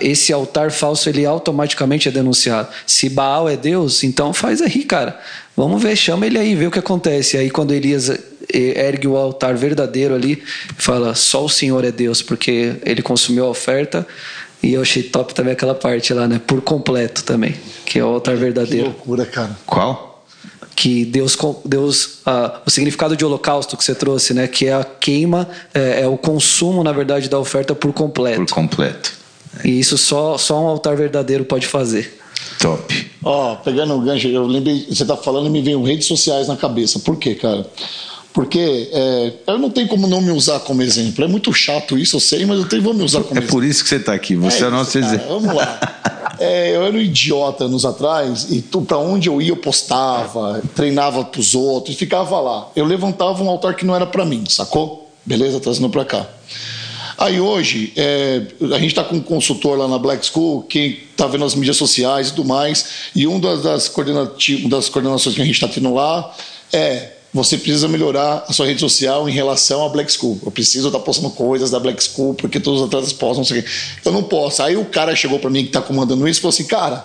[0.00, 2.68] esse altar falso ele automaticamente é denunciado.
[2.86, 5.18] Se Baal é Deus, então faz aí, cara.
[5.56, 7.38] Vamos ver, chama ele aí, vê o que acontece.
[7.38, 8.10] Aí quando Elias
[8.52, 10.42] ergue o altar verdadeiro ali,
[10.76, 14.06] fala: só o Senhor é Deus, porque ele consumiu a oferta.
[14.62, 16.38] E eu achei top também aquela parte lá, né?
[16.46, 17.54] Por completo também,
[17.86, 19.56] que é o altar Que verdadeiro loucura, cara.
[19.64, 20.09] Qual?
[20.74, 24.46] Que Deus, Deus ah, o significado de holocausto que você trouxe, né?
[24.46, 28.44] Que é a queima, é, é o consumo, na verdade, da oferta por completo.
[28.46, 29.12] Por completo.
[29.64, 32.18] E isso só, só um altar verdadeiro pode fazer.
[32.58, 33.10] Top.
[33.22, 36.56] Ó, pegando o gancho, eu lembrei, você tá falando e me veio redes sociais na
[36.56, 36.98] cabeça.
[37.00, 37.66] Por quê, cara?
[38.32, 41.24] Porque é, eu não tenho como não me usar como exemplo.
[41.24, 43.50] É muito chato isso, eu sei, mas eu tenho, vou me usar como É exemplo.
[43.50, 44.36] por isso que você está aqui.
[44.36, 45.40] Você é, o isso, nosso cara, exemplo.
[45.40, 45.80] Vamos lá.
[46.40, 50.62] É, eu era um idiota anos atrás e tu, pra onde eu ia eu postava,
[50.74, 52.70] treinava pros outros, ficava lá.
[52.74, 55.10] Eu levantava um altar que não era pra mim, sacou?
[55.24, 56.26] Beleza, trazendo pra cá.
[57.18, 58.40] Aí hoje, é,
[58.74, 61.76] a gente está com um consultor lá na Black School, que está vendo as mídias
[61.76, 63.92] sociais e tudo mais, e uma das, das,
[64.66, 66.34] das coordenações que a gente está tendo lá
[66.72, 70.38] é você precisa melhorar a sua rede social em relação à Black School.
[70.44, 73.60] Eu preciso estar postando coisas da Black School, porque todos os atletas postam, não sei
[73.60, 73.68] o quê.
[74.04, 74.62] Eu não posso.
[74.62, 77.04] Aí o cara chegou para mim que está comandando isso e falou assim, cara,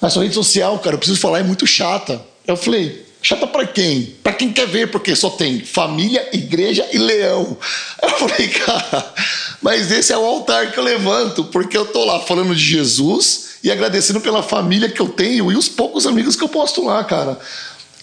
[0.00, 2.20] a sua rede social, cara, eu preciso falar, é muito chata.
[2.46, 4.14] Eu falei, chata para quem?
[4.22, 7.56] Para quem quer ver, porque só tem família, igreja e leão.
[8.02, 9.14] Eu falei, cara,
[9.62, 13.48] mas esse é o altar que eu levanto, porque eu tô lá falando de Jesus
[13.62, 17.02] e agradecendo pela família que eu tenho e os poucos amigos que eu posto lá,
[17.02, 17.38] cara.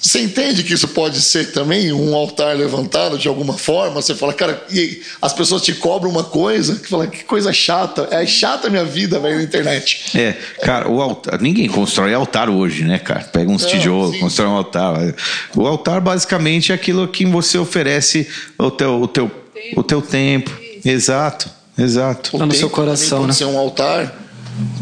[0.06, 4.04] Você entende que isso pode ser também um altar levantado de alguma forma?
[4.04, 8.08] Você fala, cara, e as pessoas te cobram uma coisa, que fala, que coisa chata.
[8.12, 10.16] É chata a minha vida, velho, na internet.
[10.16, 13.22] É, cara, o altar, ninguém constrói altar hoje, né, cara?
[13.22, 14.20] Pega uns tijolos, sim.
[14.20, 15.16] constrói um altar.
[15.56, 18.28] O altar basicamente é aquilo que você oferece
[18.60, 19.32] o teu, o teu,
[19.76, 20.56] o teu tempo.
[20.86, 22.30] Exato, exato.
[22.36, 23.34] O Tá no seu tempo coração, pode né?
[23.34, 24.14] ser um altar.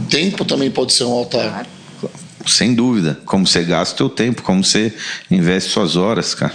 [0.04, 1.66] O tempo também pode ser um altar.
[2.46, 3.20] Sem dúvida.
[3.26, 4.94] Como você gasta o teu tempo, como você
[5.30, 6.54] investe suas horas, cara.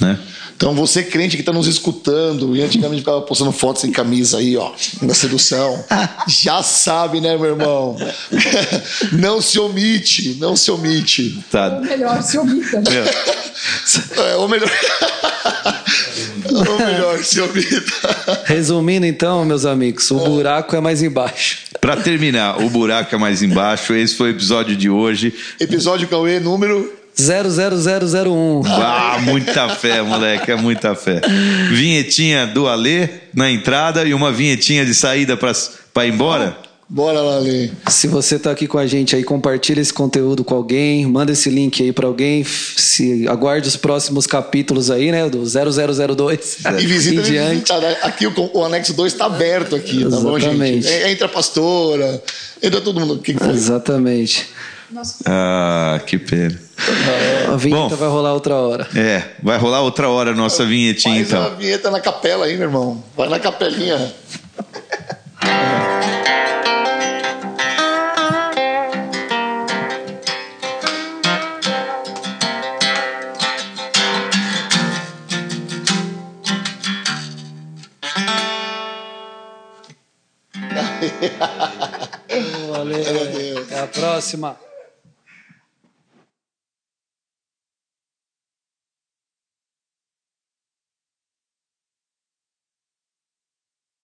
[0.00, 0.18] Né?
[0.56, 4.56] Então, você crente que está nos escutando e antigamente ficava postando fotos sem camisa aí,
[4.56, 4.72] ó,
[5.02, 5.84] da sedução,
[6.28, 7.96] já sabe, né, meu irmão?
[9.12, 11.38] Não se omite, não se omite.
[11.50, 11.80] Tá.
[11.80, 12.82] melhor se omita.
[14.16, 14.70] É, ou melhor.
[16.50, 18.42] ou melhor, se omita.
[18.44, 21.58] Resumindo, então, meus amigos, o buraco é mais embaixo.
[21.80, 23.94] Para terminar, o buraco é mais embaixo.
[23.94, 25.34] Esse foi o episódio de hoje.
[25.60, 28.62] Episódio Cauê número 00001.
[28.66, 31.20] Ah, muita fé, moleque, é muita fé.
[31.70, 35.52] Vinhetinha do Alê na entrada e uma vinhetinha de saída pra,
[35.92, 36.56] pra ir embora?
[36.86, 37.70] Bora lá, Lê.
[37.88, 41.48] Se você tá aqui com a gente aí, compartilha esse conteúdo com alguém, manda esse
[41.48, 47.20] link aí para alguém, se aguarde os próximos capítulos aí, né, do 0002 E visita,
[47.20, 47.50] em diante.
[47.54, 47.96] visita, né?
[48.02, 50.82] Aqui o, o anexo 2 está aberto aqui, tá bom, Exatamente.
[50.82, 50.88] gente?
[50.88, 52.22] É, Entra a pastora,
[52.62, 53.14] entra todo mundo.
[53.14, 53.54] O que que foi?
[53.54, 54.46] Exatamente.
[55.26, 56.58] Ah, que pena.
[57.52, 57.96] A vinheta Bom.
[57.96, 58.88] vai rolar outra hora.
[58.94, 61.56] É, vai rolar outra hora a nossa vinhetinha Faz a então.
[61.56, 63.02] vinheta na capela aí, meu irmão.
[63.16, 64.14] Vai na capelinha.
[82.70, 83.58] Valeu.
[83.62, 84.56] Até a próxima.